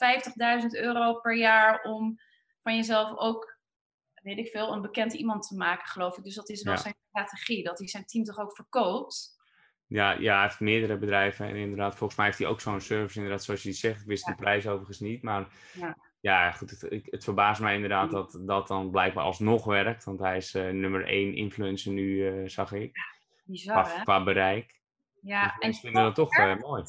euro 0.69 1.13
per 1.13 1.35
jaar 1.35 1.81
om 1.83 2.19
van 2.61 2.75
jezelf 2.75 3.17
ook, 3.17 3.59
weet 4.13 4.37
ik 4.37 4.47
veel, 4.47 4.73
een 4.73 4.81
bekend 4.81 5.13
iemand 5.13 5.47
te 5.47 5.55
maken, 5.55 5.87
geloof 5.87 6.17
ik. 6.17 6.23
Dus 6.23 6.35
dat 6.35 6.49
is 6.49 6.63
wel 6.63 6.77
zijn 6.77 6.95
strategie, 7.09 7.63
dat 7.63 7.77
hij 7.77 7.87
zijn 7.87 8.05
team 8.05 8.23
toch 8.23 8.39
ook 8.39 8.55
verkoopt. 8.55 9.35
Ja, 9.85 10.11
ja, 10.11 10.33
hij 10.33 10.43
heeft 10.43 10.59
meerdere 10.59 10.97
bedrijven 10.97 11.47
en 11.47 11.55
inderdaad, 11.55 11.95
volgens 11.95 12.17
mij 12.17 12.27
heeft 12.27 12.39
hij 12.39 12.47
ook 12.47 12.61
zo'n 12.61 12.81
service, 12.81 13.17
inderdaad, 13.17 13.43
zoals 13.43 13.63
je 13.63 13.71
zegt. 13.71 14.01
Ik 14.01 14.07
wist 14.07 14.25
de 14.25 14.35
prijs 14.35 14.67
overigens 14.67 14.99
niet, 14.99 15.21
maar 15.21 15.47
ja, 15.73 15.97
ja 16.19 16.51
goed, 16.51 16.69
het, 16.69 17.05
het, 17.05 17.23
verbaast 17.23 17.61
mij 17.61 17.75
inderdaad 17.75 18.11
dat 18.11 18.39
dat 18.41 18.67
dan 18.67 18.91
blijkbaar 18.91 19.23
alsnog 19.23 19.65
werkt, 19.65 20.03
want 20.03 20.19
hij 20.19 20.37
is 20.37 20.55
uh, 20.55 20.69
nummer 20.69 21.05
één 21.05 21.35
influencer 21.35 21.91
nu, 21.91 22.31
uh, 22.31 22.47
zag 22.47 22.71
ik. 22.71 23.15
Bizar, 23.47 23.83
qua, 23.83 24.03
qua 24.03 24.23
bereik. 24.23 24.81
Ja, 25.21 25.43
dus 25.43 25.53
en 25.59 25.69
ik 25.69 25.75
vind 25.75 25.93
dat 25.93 26.15
toch 26.15 26.37
uh, 26.37 26.55
mooi. 26.55 26.83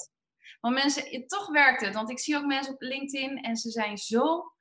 Want 0.61 0.75
mensen, 0.75 1.27
toch 1.27 1.49
werkt 1.49 1.81
het. 1.81 1.95
Want 1.95 2.11
ik 2.11 2.19
zie 2.19 2.37
ook 2.37 2.45
mensen 2.45 2.75
op 2.75 2.81
LinkedIn 2.81 3.43
en 3.43 3.57
ze 3.57 3.71
zijn 3.71 3.97
zo 3.97 4.53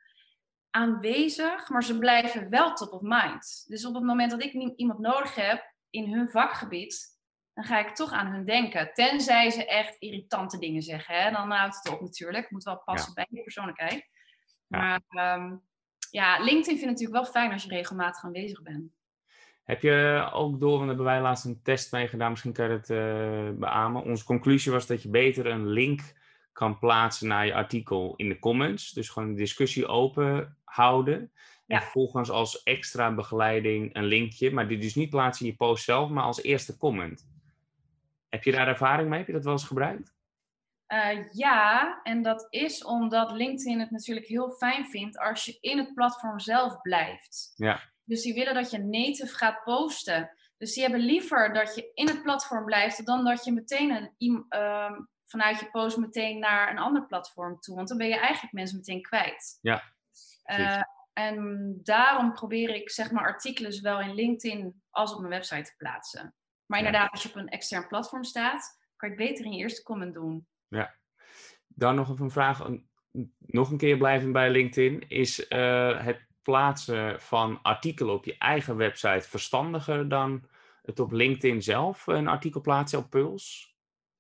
aanwezig, 0.70 1.70
maar 1.70 1.84
ze 1.84 1.98
blijven 1.98 2.50
wel 2.50 2.74
top 2.74 2.92
of 2.92 3.02
mind. 3.02 3.64
Dus 3.68 3.86
op 3.86 3.94
het 3.94 4.04
moment 4.04 4.32
dat 4.32 4.44
ik 4.44 4.54
iemand 4.54 5.00
nodig 5.00 5.36
heb 5.36 5.74
in 5.90 6.14
hun 6.14 6.30
vakgebied, 6.30 7.18
dan 7.54 7.64
ga 7.64 7.80
ik 7.80 7.96
toch 7.96 8.12
aan 8.12 8.32
hun 8.32 8.46
denken. 8.46 8.94
Tenzij 8.94 9.50
ze 9.50 9.66
echt 9.66 9.96
irritante 10.00 10.58
dingen 10.58 10.82
zeggen. 10.82 11.16
Hè? 11.16 11.32
Dan 11.32 11.52
houdt 11.52 11.76
het 11.76 11.94
op 11.94 12.02
natuurlijk. 12.02 12.52
Moet 12.52 12.64
wel 12.64 12.82
passen 12.86 13.14
bij 13.14 13.28
je 13.30 13.44
persoonlijkheid. 13.44 14.10
Ja. 14.68 15.02
Maar 15.10 15.40
um, 15.40 15.68
ja, 16.10 16.38
LinkedIn 16.38 16.64
vind 16.64 16.82
ik 16.82 16.88
natuurlijk 16.88 17.24
wel 17.24 17.32
fijn 17.32 17.52
als 17.52 17.64
je 17.64 17.70
regelmatig 17.70 18.24
aanwezig 18.24 18.62
bent. 18.62 18.97
Heb 19.68 19.82
je 19.82 20.30
ook 20.34 20.60
door, 20.60 20.76
want 20.76 20.88
hebben 20.88 21.06
wij 21.06 21.22
laatst 21.22 21.46
een 21.46 21.62
test 21.62 21.92
mee 21.92 22.08
gedaan, 22.08 22.30
misschien 22.30 22.54
kan 22.54 22.66
je 22.66 22.72
het 22.72 22.90
uh, 22.90 23.60
beamen. 23.60 24.04
Onze 24.04 24.24
conclusie 24.24 24.72
was 24.72 24.88
dat 24.88 25.02
je 25.02 25.10
beter 25.10 25.46
een 25.46 25.68
link 25.68 26.02
kan 26.52 26.80
plaatsen 26.80 27.28
naar 27.28 27.46
je 27.46 27.54
artikel 27.54 28.14
in 28.16 28.30
de 28.30 28.40
comments. 28.40 28.92
Dus 28.92 29.10
gewoon 29.10 29.30
een 29.30 29.36
discussie 29.36 29.88
open 29.88 30.58
houden. 30.64 31.32
En 31.66 31.82
vervolgens 31.82 32.30
als 32.30 32.64
extra 32.64 33.14
begeleiding 33.14 33.96
een 33.96 34.06
linkje, 34.06 34.52
maar 34.52 34.68
die 34.68 34.78
dus 34.78 34.96
niet 34.96 35.10
plaatsen 35.10 35.46
in 35.46 35.52
je 35.52 35.58
post 35.58 35.84
zelf, 35.84 36.10
maar 36.10 36.24
als 36.24 36.42
eerste 36.42 36.78
comment. 36.78 37.28
Heb 38.30 38.44
je 38.44 38.52
daar 38.52 38.68
ervaring 38.68 39.10
mee? 39.10 39.18
Heb 39.18 39.28
je 39.28 39.34
dat 39.34 39.44
wel 39.44 39.54
eens 39.54 39.64
gebruikt? 39.64 40.16
Uh, 40.88 41.32
ja, 41.32 42.00
en 42.04 42.22
dat 42.22 42.48
is 42.50 42.84
omdat 42.84 43.32
LinkedIn 43.32 43.80
het 43.80 43.92
natuurlijk 43.92 44.28
heel 44.28 44.50
fijn 44.50 44.86
vindt 44.86 45.20
als 45.20 45.46
je 45.46 45.58
in 45.60 45.78
het 45.78 45.94
platform 45.94 46.40
zelf 46.40 46.82
blijft. 46.82 47.54
Ja. 47.56 47.80
Dus 48.08 48.22
die 48.22 48.34
willen 48.34 48.54
dat 48.54 48.72
je 48.72 48.84
native 48.84 49.36
gaat 49.36 49.64
posten. 49.64 50.32
Dus 50.58 50.74
die 50.74 50.84
hebben 50.84 51.02
liever 51.02 51.54
dat 51.54 51.76
je 51.76 51.92
in 51.94 52.08
het 52.08 52.24
platform 52.24 52.66
blijft 52.66 53.06
dan 53.06 53.26
dat 53.26 53.46
je 53.46 53.52
meteen 53.52 54.12
een, 54.18 54.46
ehm, 54.50 54.94
vanuit 55.26 55.60
je 55.60 55.70
post 55.70 55.98
meteen 55.98 56.40
naar 56.40 56.72
een 56.72 56.78
ander 56.78 57.06
platform 57.06 57.60
toe. 57.60 57.76
Want 57.76 57.88
dan 57.88 57.98
ben 57.98 58.08
je 58.08 58.18
eigenlijk 58.18 58.54
mensen 58.54 58.78
meteen 58.78 59.02
kwijt. 59.02 59.58
Ja. 59.62 59.84
Uh, 60.46 60.82
en 61.14 61.80
daarom 61.84 62.34
probeer 62.34 62.70
ik 62.70 62.90
zeg 62.90 63.12
maar 63.12 63.26
artikelen 63.26 63.74
zowel 63.74 64.02
in 64.02 64.14
LinkedIn 64.14 64.82
als 64.90 65.14
op 65.14 65.20
mijn 65.20 65.32
website 65.32 65.62
te 65.62 65.76
plaatsen. 65.78 66.36
Maar 66.66 66.80
inderdaad, 66.80 67.12
als 67.12 67.24
je 67.24 67.30
op 67.30 67.36
een 67.36 67.50
extern 67.50 67.88
platform 67.88 68.24
staat, 68.24 68.78
kan 68.96 69.10
je 69.10 69.16
het 69.16 69.26
beter 69.26 69.46
in 69.46 69.52
je 69.52 69.58
eerste 69.58 69.84
comment 69.84 70.14
doen. 70.14 70.48
Ja. 70.68 70.96
Dan 71.68 71.96
nog 71.96 72.10
even 72.10 72.24
een 72.24 72.32
vraag, 72.32 72.70
nog 73.38 73.72
een 73.72 73.78
keer 73.78 73.98
blijven 73.98 74.32
bij 74.32 74.50
LinkedIn. 74.50 75.08
Is 75.08 75.50
uh, 75.50 76.06
het 76.06 76.27
plaatsen 76.48 77.22
van 77.22 77.60
artikelen 77.62 78.14
op 78.14 78.26
je 78.26 78.38
eigen 78.38 78.78
website 78.78 79.30
verstandiger 79.30 80.10
dan 80.10 80.44
het 80.82 81.00
op 81.00 81.12
LinkedIn 81.12 81.62
zelf 81.62 82.08
een 82.08 82.28
artikel 82.28 82.62
plaatsen 82.62 83.00
op 83.00 83.10
Puls? 83.10 83.76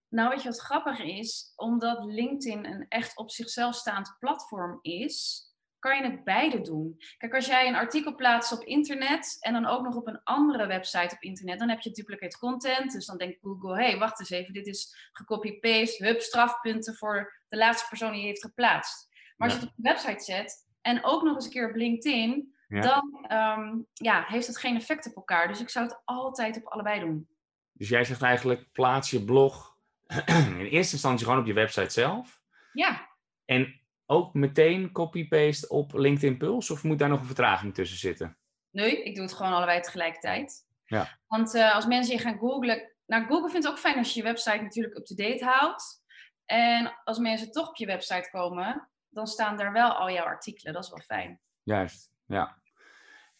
Nou, 0.09 0.29
weet 0.29 0.41
je 0.41 0.49
wat 0.49 0.59
grappig 0.59 0.99
is? 0.99 1.53
Omdat 1.55 2.05
LinkedIn 2.05 2.65
een 2.65 2.85
echt 2.89 3.17
op 3.17 3.31
zichzelf 3.31 3.75
staand 3.75 4.15
platform 4.19 4.79
is, 4.81 5.45
kan 5.79 5.97
je 5.97 6.03
het 6.11 6.23
beide 6.23 6.61
doen. 6.61 6.97
Kijk, 7.17 7.33
als 7.33 7.45
jij 7.45 7.67
een 7.67 7.75
artikel 7.75 8.15
plaatst 8.15 8.51
op 8.51 8.63
internet 8.63 9.37
en 9.39 9.53
dan 9.53 9.65
ook 9.65 9.83
nog 9.83 9.95
op 9.95 10.07
een 10.07 10.23
andere 10.23 10.67
website 10.67 11.15
op 11.15 11.21
internet, 11.21 11.59
dan 11.59 11.69
heb 11.69 11.81
je 11.81 11.91
duplicate 11.91 12.37
content. 12.37 12.91
Dus 12.91 13.05
dan 13.05 13.17
denkt 13.17 13.39
Google, 13.41 13.75
hé, 13.75 13.89
hey, 13.89 13.97
wacht 13.97 14.19
eens 14.19 14.29
even, 14.29 14.53
dit 14.53 14.67
is 14.67 15.09
gecopy-paste, 15.11 16.05
hup, 16.05 16.21
strafpunten 16.21 16.95
voor 16.95 17.41
de 17.47 17.57
laatste 17.57 17.87
persoon 17.87 18.11
die 18.11 18.21
je 18.21 18.27
heeft 18.27 18.43
geplaatst. 18.43 19.07
Maar 19.37 19.47
als 19.47 19.57
je 19.57 19.63
het 19.63 19.69
op 19.69 19.77
een 19.77 19.91
website 19.91 20.23
zet 20.23 20.66
en 20.87 21.03
ook 21.03 21.23
nog 21.23 21.35
eens 21.35 21.45
een 21.45 21.51
keer 21.51 21.69
op 21.69 21.75
LinkedIn, 21.75 22.55
dan 22.67 23.27
um, 23.31 23.87
ja, 23.93 24.25
heeft 24.27 24.47
het 24.47 24.57
geen 24.57 24.75
effect 24.75 25.07
op 25.07 25.15
elkaar. 25.15 25.47
Dus 25.47 25.61
ik 25.61 25.69
zou 25.69 25.85
het 25.85 26.01
altijd 26.05 26.57
op 26.57 26.65
allebei 26.65 26.99
doen. 26.99 27.27
Dus 27.71 27.89
jij 27.89 28.03
zegt 28.03 28.21
eigenlijk, 28.21 28.71
plaats 28.71 29.09
je 29.09 29.23
blog 29.23 29.77
in 30.59 30.65
eerste 30.65 30.93
instantie 30.93 31.25
gewoon 31.25 31.41
op 31.41 31.47
je 31.47 31.53
website 31.53 31.89
zelf. 31.89 32.41
Ja. 32.73 33.07
En 33.45 33.81
ook 34.05 34.33
meteen 34.33 34.91
copy-paste 34.91 35.69
op 35.69 35.93
LinkedIn 35.93 36.37
Pulse? 36.37 36.73
Of 36.73 36.83
moet 36.83 36.99
daar 36.99 37.09
nog 37.09 37.19
een 37.19 37.25
vertraging 37.25 37.73
tussen 37.73 37.97
zitten? 37.97 38.37
Nee, 38.71 39.03
ik 39.03 39.15
doe 39.15 39.23
het 39.23 39.33
gewoon 39.33 39.53
allebei 39.53 39.81
tegelijkertijd. 39.81 40.65
Ja. 40.85 41.19
Want 41.27 41.55
uh, 41.55 41.75
als 41.75 41.85
mensen 41.85 42.15
je 42.15 42.21
gaan 42.21 42.37
googlen... 42.37 42.91
Nou, 43.05 43.25
Google 43.25 43.49
vindt 43.49 43.65
het 43.65 43.73
ook 43.73 43.79
fijn 43.79 43.97
als 43.97 44.13
je 44.13 44.19
je 44.19 44.25
website 44.25 44.61
natuurlijk 44.61 44.97
up-to-date 44.97 45.45
houdt. 45.45 46.03
En 46.45 47.01
als 47.03 47.17
mensen 47.17 47.51
toch 47.51 47.69
op 47.69 47.75
je 47.75 47.85
website 47.85 48.29
komen, 48.31 48.89
dan 49.17 49.27
staan 49.27 49.57
daar 49.57 49.71
wel 49.71 49.91
al 49.93 50.11
jouw 50.11 50.25
artikelen. 50.25 50.73
Dat 50.73 50.83
is 50.83 50.89
wel 50.89 50.99
fijn. 50.99 51.41
Juist, 51.63 52.11
ja. 52.25 52.61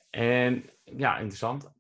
En 0.10 0.70
ja, 0.84 1.18
interessant. 1.18 1.72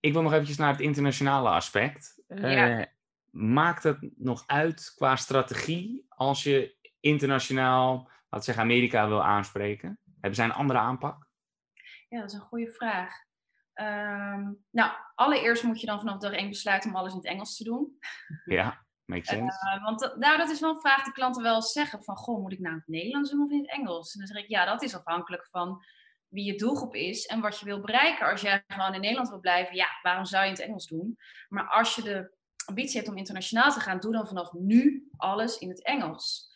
Ik 0.00 0.12
wil 0.12 0.22
nog 0.22 0.32
eventjes 0.32 0.56
naar 0.56 0.72
het 0.72 0.80
internationale 0.80 1.48
aspect. 1.48 2.22
Ja. 2.26 2.78
Uh, 2.78 2.84
maakt 3.30 3.82
het 3.82 3.98
nog 4.16 4.44
uit 4.46 4.92
qua 4.96 5.16
strategie 5.16 6.04
als 6.08 6.42
je 6.42 6.76
internationaal, 7.00 8.10
laat 8.28 8.44
zeggen 8.44 8.64
Amerika 8.64 9.08
wil 9.08 9.22
aanspreken? 9.22 9.98
Hebben 10.12 10.34
zij 10.34 10.44
een 10.44 10.52
andere 10.52 10.78
aanpak? 10.78 11.26
Ja, 12.08 12.20
dat 12.20 12.28
is 12.28 12.34
een 12.34 12.40
goede 12.40 12.72
vraag. 12.72 13.14
Um, 13.74 14.64
nou, 14.70 14.92
allereerst 15.14 15.62
moet 15.62 15.80
je 15.80 15.86
dan 15.86 15.98
vanaf 15.98 16.18
dag 16.18 16.32
één 16.32 16.48
besluiten 16.48 16.90
om 16.90 16.96
alles 16.96 17.12
in 17.12 17.18
het 17.18 17.26
Engels 17.26 17.56
te 17.56 17.64
doen. 17.64 17.98
Ja, 18.44 18.84
sense. 19.20 19.76
Uh, 19.76 19.84
want 19.84 20.14
nou, 20.18 20.36
dat 20.36 20.50
is 20.50 20.60
wel 20.60 20.70
een 20.70 20.80
vraag 20.80 21.04
die 21.04 21.12
klanten 21.12 21.42
wel 21.42 21.62
zeggen 21.62 22.02
van, 22.02 22.16
goh, 22.16 22.40
moet 22.42 22.52
ik 22.52 22.58
nou 22.58 22.74
in 22.74 22.78
het 22.78 22.88
Nederlands 22.88 23.30
doen 23.30 23.44
of 23.44 23.50
in 23.50 23.58
het 23.58 23.70
Engels? 23.70 24.12
En 24.12 24.18
dan 24.18 24.28
zeg 24.28 24.42
ik, 24.42 24.48
ja, 24.48 24.64
dat 24.64 24.82
is 24.82 24.94
afhankelijk 24.94 25.46
van 25.50 25.84
wie 26.28 26.44
je 26.44 26.54
doelgroep 26.54 26.94
is 26.94 27.26
en 27.26 27.40
wat 27.40 27.58
je 27.58 27.64
wil 27.64 27.80
bereiken. 27.80 28.30
Als 28.30 28.40
jij 28.40 28.64
gewoon 28.66 28.94
in 28.94 29.00
Nederland 29.00 29.28
wil 29.28 29.40
blijven, 29.40 29.76
ja, 29.76 29.86
waarom 30.02 30.24
zou 30.24 30.42
je 30.42 30.48
in 30.48 30.54
het 30.56 30.64
Engels 30.64 30.86
doen? 30.86 31.18
Maar 31.48 31.68
als 31.68 31.94
je 31.94 32.02
de 32.02 32.34
ambitie 32.64 32.96
hebt 32.96 33.08
om 33.08 33.16
internationaal 33.16 33.72
te 33.72 33.80
gaan, 33.80 34.00
doe 34.00 34.12
dan 34.12 34.26
vanaf 34.26 34.52
nu 34.52 35.08
alles 35.16 35.58
in 35.58 35.68
het 35.68 35.82
Engels. 35.84 36.50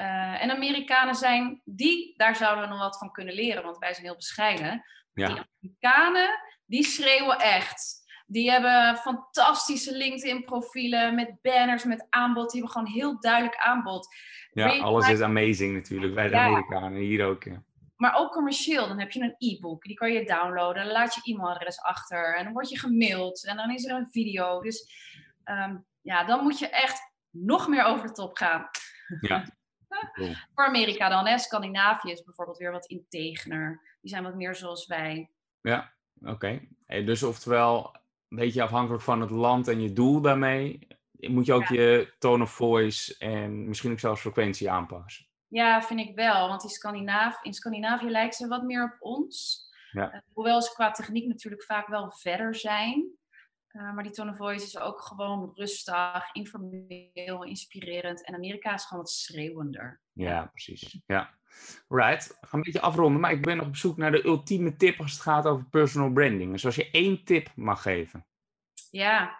Uh, 0.00 0.42
en 0.42 0.50
Amerikanen 0.50 1.14
zijn, 1.14 1.60
die, 1.64 2.14
daar 2.16 2.36
zouden 2.36 2.64
we 2.64 2.70
nog 2.70 2.78
wat 2.78 2.98
van 2.98 3.12
kunnen 3.12 3.34
leren, 3.34 3.62
want 3.62 3.78
wij 3.78 3.92
zijn 3.92 4.06
heel 4.06 4.16
bescheiden. 4.16 4.84
Ja. 5.12 5.26
Die 5.26 5.42
Amerikanen, 5.60 6.40
die 6.64 6.84
schreeuwen 6.84 7.38
echt. 7.38 8.04
Die 8.26 8.50
hebben 8.50 8.96
fantastische 8.96 9.96
LinkedIn-profielen 9.96 11.14
met 11.14 11.34
banners, 11.42 11.84
met 11.84 12.06
aanbod. 12.10 12.50
Die 12.50 12.60
hebben 12.60 12.78
gewoon 12.78 12.94
heel 12.94 13.20
duidelijk 13.20 13.56
aanbod. 13.56 14.14
Ja, 14.52 14.78
alles 14.78 15.08
is 15.08 15.20
amazing 15.20 15.74
natuurlijk 15.74 16.14
bij 16.14 16.28
de 16.28 16.34
ja. 16.34 16.44
Amerikanen, 16.44 17.00
hier 17.00 17.26
ook. 17.26 17.44
Ja. 17.44 17.62
Maar 17.96 18.14
ook 18.14 18.32
commercieel, 18.32 18.88
dan 18.88 18.98
heb 18.98 19.10
je 19.10 19.20
een 19.20 19.34
e-book, 19.38 19.82
die 19.82 19.96
kan 19.96 20.12
je 20.12 20.24
downloaden. 20.24 20.84
Dan 20.84 20.92
laat 20.92 21.14
je 21.14 21.32
e-mailadres 21.32 21.80
achter 21.80 22.36
en 22.36 22.44
dan 22.44 22.52
word 22.52 22.68
je 22.68 22.78
gemaild 22.78 23.46
en 23.46 23.56
dan 23.56 23.70
is 23.70 23.84
er 23.84 23.96
een 23.96 24.10
video. 24.10 24.60
Dus 24.60 24.90
um, 25.44 25.84
ja, 26.00 26.24
dan 26.24 26.42
moet 26.42 26.58
je 26.58 26.68
echt 26.68 27.12
nog 27.30 27.68
meer 27.68 27.84
over 27.84 28.06
de 28.06 28.12
top 28.12 28.36
gaan. 28.36 28.68
Ja. 29.20 29.44
Voor 30.54 30.66
Amerika 30.66 31.08
dan, 31.08 31.26
hè? 31.26 31.38
Scandinavië 31.38 32.10
is 32.10 32.24
bijvoorbeeld 32.24 32.58
weer 32.58 32.72
wat 32.72 32.86
integener. 32.86 33.96
Die 34.00 34.10
zijn 34.10 34.22
wat 34.22 34.34
meer 34.34 34.54
zoals 34.54 34.86
wij. 34.86 35.30
Ja, 35.60 35.92
oké. 36.20 36.60
Okay. 36.86 37.04
Dus 37.04 37.22
oftewel, 37.22 37.96
een 38.28 38.36
beetje 38.36 38.62
afhankelijk 38.62 39.02
van 39.02 39.20
het 39.20 39.30
land 39.30 39.68
en 39.68 39.80
je 39.80 39.92
doel 39.92 40.20
daarmee, 40.20 40.86
moet 41.10 41.46
je 41.46 41.52
ook 41.52 41.66
ja. 41.66 41.80
je 41.80 42.14
tone 42.18 42.42
of 42.42 42.50
voice 42.50 43.18
en 43.18 43.68
misschien 43.68 43.92
ook 43.92 44.00
zelfs 44.00 44.20
frequentie 44.20 44.70
aanpassen. 44.70 45.26
Ja, 45.48 45.82
vind 45.82 46.00
ik 46.00 46.14
wel. 46.14 46.48
Want 46.48 46.62
in, 46.62 46.68
Scandinav 46.68 47.42
in 47.42 47.54
Scandinavië 47.54 48.10
lijken 48.10 48.36
ze 48.36 48.48
wat 48.48 48.62
meer 48.62 48.84
op 48.84 48.96
ons. 48.98 49.64
Ja. 49.92 50.14
Uh, 50.14 50.20
hoewel 50.32 50.62
ze 50.62 50.72
qua 50.72 50.90
techniek 50.90 51.26
natuurlijk 51.26 51.64
vaak 51.64 51.86
wel 51.86 52.10
verder 52.10 52.54
zijn. 52.54 53.10
Uh, 53.76 53.94
maar 53.94 54.02
die 54.02 54.12
tone 54.12 54.30
of 54.30 54.36
voice 54.36 54.64
is 54.64 54.78
ook 54.78 55.00
gewoon 55.00 55.52
rustig, 55.54 56.32
informeel, 56.32 57.44
inspirerend. 57.44 58.24
En 58.24 58.34
Amerika 58.34 58.74
is 58.74 58.84
gewoon 58.84 59.02
wat 59.02 59.12
schreeuwender. 59.12 60.00
Ja, 60.12 60.46
precies. 60.46 61.00
Ja. 61.06 61.34
Right. 61.88 62.26
We 62.26 62.46
gaan 62.46 62.58
een 62.58 62.64
beetje 62.64 62.80
afronden, 62.80 63.20
maar 63.20 63.32
ik 63.32 63.42
ben 63.42 63.56
nog 63.56 63.66
op 63.66 63.76
zoek 63.76 63.96
naar 63.96 64.10
de 64.10 64.24
ultieme 64.24 64.76
tip 64.76 65.00
als 65.00 65.12
het 65.12 65.20
gaat 65.20 65.46
over 65.46 65.68
personal 65.68 66.12
branding. 66.12 66.52
Dus 66.52 66.64
als 66.64 66.74
je 66.74 66.90
één 66.90 67.24
tip 67.24 67.52
mag 67.54 67.82
geven. 67.82 68.26
Ja. 68.90 69.38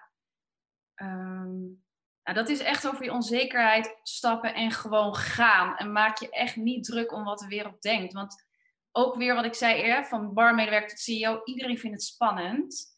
Um, 0.94 1.84
nou, 2.22 2.38
dat 2.38 2.48
is 2.48 2.60
echt 2.60 2.88
over 2.88 3.04
je 3.04 3.12
onzekerheid 3.12 3.98
stappen 4.02 4.54
en 4.54 4.70
gewoon 4.70 5.14
gaan. 5.14 5.76
En 5.76 5.92
maak 5.92 6.18
je 6.18 6.30
echt 6.30 6.56
niet 6.56 6.84
druk 6.84 7.12
om 7.12 7.24
wat 7.24 7.38
de 7.38 7.46
wereld 7.46 7.82
denkt. 7.82 8.12
Want 8.12 8.46
ook 8.92 9.16
weer 9.16 9.34
wat 9.34 9.44
ik 9.44 9.54
zei 9.54 9.82
eerder, 9.82 10.04
van 10.04 10.34
barmedewerker 10.34 10.88
tot 10.88 10.98
CEO, 10.98 11.40
iedereen 11.44 11.78
vindt 11.78 11.96
het 11.96 12.04
spannend. 12.04 12.95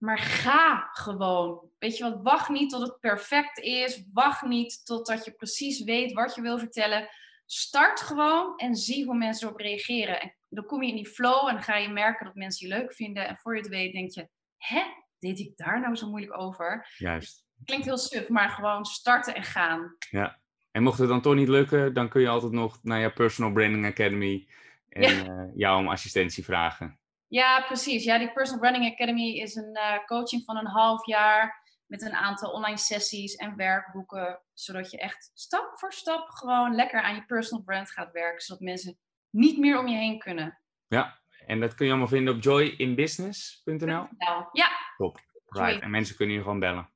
Maar 0.00 0.18
ga 0.18 0.88
gewoon. 0.92 1.70
Weet 1.78 1.96
je 1.96 2.04
wat, 2.04 2.20
wacht 2.22 2.48
niet 2.48 2.70
tot 2.70 2.82
het 2.82 3.00
perfect 3.00 3.58
is. 3.58 4.04
Wacht 4.12 4.42
niet 4.42 4.86
totdat 4.86 5.24
je 5.24 5.30
precies 5.30 5.84
weet 5.84 6.12
wat 6.12 6.34
je 6.34 6.40
wil 6.40 6.58
vertellen. 6.58 7.08
Start 7.46 8.00
gewoon 8.00 8.56
en 8.56 8.74
zie 8.74 9.04
hoe 9.04 9.16
mensen 9.16 9.46
erop 9.46 9.60
reageren. 9.60 10.20
En 10.20 10.34
dan 10.48 10.66
kom 10.66 10.82
je 10.82 10.88
in 10.88 10.96
die 10.96 11.08
flow 11.08 11.48
en 11.48 11.54
dan 11.54 11.62
ga 11.62 11.76
je 11.76 11.88
merken 11.88 12.26
dat 12.26 12.34
mensen 12.34 12.68
je 12.68 12.74
leuk 12.74 12.92
vinden. 12.92 13.28
En 13.28 13.36
voor 13.36 13.54
je 13.54 13.60
het 13.60 13.70
weet 13.70 13.92
denk 13.92 14.10
je, 14.10 14.28
hè, 14.56 14.82
deed 15.18 15.38
ik 15.38 15.56
daar 15.56 15.80
nou 15.80 15.96
zo 15.96 16.08
moeilijk 16.08 16.38
over? 16.38 16.94
Juist. 16.96 17.44
Klinkt 17.64 17.84
heel 17.84 17.98
suf, 17.98 18.28
maar 18.28 18.48
gewoon 18.48 18.84
starten 18.84 19.34
en 19.34 19.42
gaan. 19.42 19.96
Ja. 20.10 20.40
En 20.70 20.82
mocht 20.82 20.98
het 20.98 21.08
dan 21.08 21.20
toch 21.20 21.34
niet 21.34 21.48
lukken, 21.48 21.94
dan 21.94 22.08
kun 22.08 22.20
je 22.20 22.28
altijd 22.28 22.52
nog 22.52 22.78
naar 22.82 23.00
je 23.00 23.12
Personal 23.12 23.52
Branding 23.52 23.86
Academy 23.86 24.48
en 24.88 25.24
ja. 25.24 25.24
uh, 25.24 25.50
jou 25.54 25.78
om 25.78 25.88
assistentie 25.88 26.44
vragen. 26.44 26.99
Ja, 27.30 27.60
precies. 27.60 28.04
Ja, 28.04 28.18
die 28.18 28.32
Personal 28.32 28.60
Branding 28.60 28.92
Academy 28.92 29.28
is 29.28 29.54
een 29.54 29.76
uh, 29.76 30.04
coaching 30.06 30.44
van 30.44 30.56
een 30.56 30.66
half 30.66 31.06
jaar 31.06 31.62
met 31.86 32.02
een 32.02 32.14
aantal 32.14 32.50
online 32.50 32.76
sessies 32.76 33.34
en 33.34 33.56
werkboeken, 33.56 34.40
zodat 34.52 34.90
je 34.90 34.98
echt 34.98 35.30
stap 35.34 35.78
voor 35.78 35.92
stap 35.92 36.28
gewoon 36.28 36.74
lekker 36.74 37.02
aan 37.02 37.14
je 37.14 37.24
personal 37.24 37.64
brand 37.64 37.90
gaat 37.90 38.12
werken, 38.12 38.40
zodat 38.40 38.62
mensen 38.62 38.98
niet 39.30 39.58
meer 39.58 39.78
om 39.78 39.88
je 39.88 39.96
heen 39.96 40.18
kunnen. 40.18 40.58
Ja, 40.88 41.20
en 41.46 41.60
dat 41.60 41.74
kun 41.74 41.84
je 41.86 41.90
allemaal 41.90 42.10
vinden 42.10 42.34
op 42.34 42.42
joyinbusiness.nl? 42.42 44.08
Ja. 44.52 44.68
Top. 44.96 45.20
Right. 45.46 45.82
En 45.82 45.90
mensen 45.90 46.16
kunnen 46.16 46.36
je 46.36 46.42
gewoon 46.42 46.60
bellen. 46.60 46.90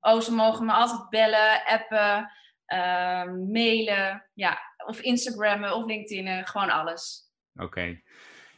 Oh, 0.00 0.20
ze 0.20 0.32
mogen 0.32 0.66
me 0.66 0.72
altijd 0.72 1.08
bellen, 1.08 1.64
appen, 1.64 2.30
uh, 2.66 3.24
mailen, 3.52 4.30
ja, 4.34 4.58
of 4.86 5.00
Instagrammen 5.00 5.74
of 5.74 5.84
LinkedIn, 5.84 6.46
gewoon 6.46 6.70
alles. 6.70 7.30
Oké. 7.54 7.64
Okay. 7.64 8.02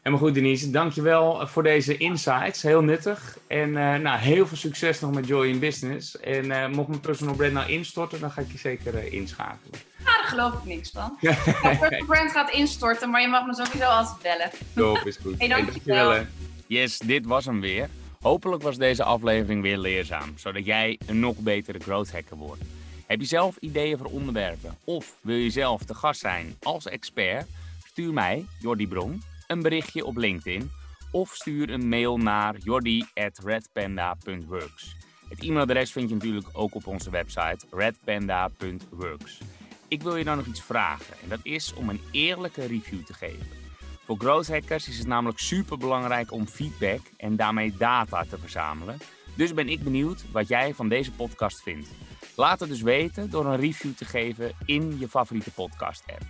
Helemaal 0.02 0.26
goed, 0.26 0.34
Denise. 0.34 0.70
Dankjewel 0.70 1.46
voor 1.46 1.62
deze 1.62 1.96
insights. 1.96 2.62
Heel 2.62 2.82
nuttig. 2.82 3.38
En 3.46 3.68
uh, 3.68 3.94
nou, 3.94 4.18
heel 4.18 4.46
veel 4.46 4.56
succes 4.56 5.00
nog 5.00 5.14
met 5.14 5.26
Joy 5.26 5.46
in 5.46 5.58
Business. 5.58 6.20
En 6.20 6.44
uh, 6.44 6.68
mocht 6.68 6.88
mijn 6.88 7.00
personal 7.00 7.34
brand 7.34 7.52
nou 7.52 7.70
instorten, 7.70 8.20
dan 8.20 8.30
ga 8.30 8.40
ik 8.40 8.52
je 8.52 8.58
zeker 8.58 8.94
uh, 8.94 9.12
inschakelen. 9.12 9.80
Ja, 9.98 10.04
daar 10.04 10.24
geloof 10.24 10.52
ik 10.52 10.64
niks 10.64 10.90
van. 10.90 11.18
Mijn 11.20 11.78
personal 11.78 12.04
brand 12.06 12.30
gaat 12.30 12.50
instorten, 12.50 13.10
maar 13.10 13.20
je 13.20 13.28
mag 13.28 13.46
me 13.46 13.54
sowieso 13.54 13.84
altijd 13.84 14.22
bellen. 14.22 14.50
Top, 14.74 15.06
is 15.06 15.16
goed. 15.16 15.38
Hey, 15.38 15.48
dankjewel. 15.48 16.10
Hey, 16.10 16.26
yes, 16.66 16.98
dit 16.98 17.26
was 17.26 17.44
hem 17.44 17.60
weer. 17.60 17.88
Hopelijk 18.20 18.62
was 18.62 18.76
deze 18.76 19.04
aflevering 19.04 19.62
weer 19.62 19.78
leerzaam, 19.78 20.32
zodat 20.36 20.64
jij 20.64 20.98
een 21.06 21.20
nog 21.20 21.36
betere 21.38 21.78
growth 21.78 22.12
hacker 22.12 22.36
wordt. 22.36 22.62
Heb 23.06 23.20
je 23.20 23.26
zelf 23.26 23.56
ideeën 23.60 23.98
voor 23.98 24.06
onderwerpen 24.06 24.76
of 24.84 25.16
wil 25.20 25.36
je 25.36 25.50
zelf 25.50 25.82
te 25.82 25.94
gast 25.94 26.20
zijn 26.20 26.56
als 26.62 26.86
expert? 26.86 27.46
Stuur 27.84 28.12
mij, 28.12 28.44
Jordi 28.60 28.88
Bron, 28.88 29.22
een 29.46 29.62
berichtje 29.62 30.04
op 30.04 30.16
LinkedIn 30.16 30.70
of 31.10 31.34
stuur 31.34 31.70
een 31.70 31.88
mail 31.88 32.18
naar 32.18 32.56
jordi.redpanda.works. 32.58 34.96
Het 35.28 35.42
e-mailadres 35.42 35.92
vind 35.92 36.08
je 36.08 36.14
natuurlijk 36.14 36.48
ook 36.52 36.74
op 36.74 36.86
onze 36.86 37.10
website 37.10 37.66
redpanda.works. 37.70 39.40
Ik 39.88 40.02
wil 40.02 40.16
je 40.16 40.24
dan 40.24 40.36
nog 40.36 40.46
iets 40.46 40.62
vragen 40.62 41.14
en 41.22 41.28
dat 41.28 41.40
is 41.42 41.74
om 41.74 41.88
een 41.88 42.00
eerlijke 42.10 42.66
review 42.66 43.04
te 43.04 43.14
geven. 43.14 43.60
Voor 44.04 44.16
growth 44.16 44.48
hackers 44.48 44.88
is 44.88 44.98
het 44.98 45.06
namelijk 45.06 45.38
super 45.38 45.78
belangrijk 45.78 46.32
om 46.32 46.46
feedback 46.46 47.00
en 47.16 47.36
daarmee 47.36 47.76
data 47.76 48.24
te 48.24 48.38
verzamelen. 48.38 48.98
Dus 49.36 49.54
ben 49.54 49.68
ik 49.68 49.82
benieuwd 49.82 50.30
wat 50.30 50.48
jij 50.48 50.74
van 50.74 50.88
deze 50.88 51.12
podcast 51.12 51.62
vindt. 51.62 51.88
Laat 52.36 52.60
het 52.60 52.68
dus 52.68 52.82
weten 52.82 53.30
door 53.30 53.46
een 53.46 53.60
review 53.60 53.92
te 53.92 54.04
geven 54.04 54.52
in 54.64 54.98
je 54.98 55.08
favoriete 55.08 55.50
podcast 55.50 56.02
app. 56.06 56.24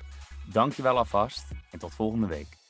Dankjewel 0.44 0.98
alvast 0.98 1.44
en 1.70 1.78
tot 1.78 1.94
volgende 1.94 2.26
week. 2.26 2.61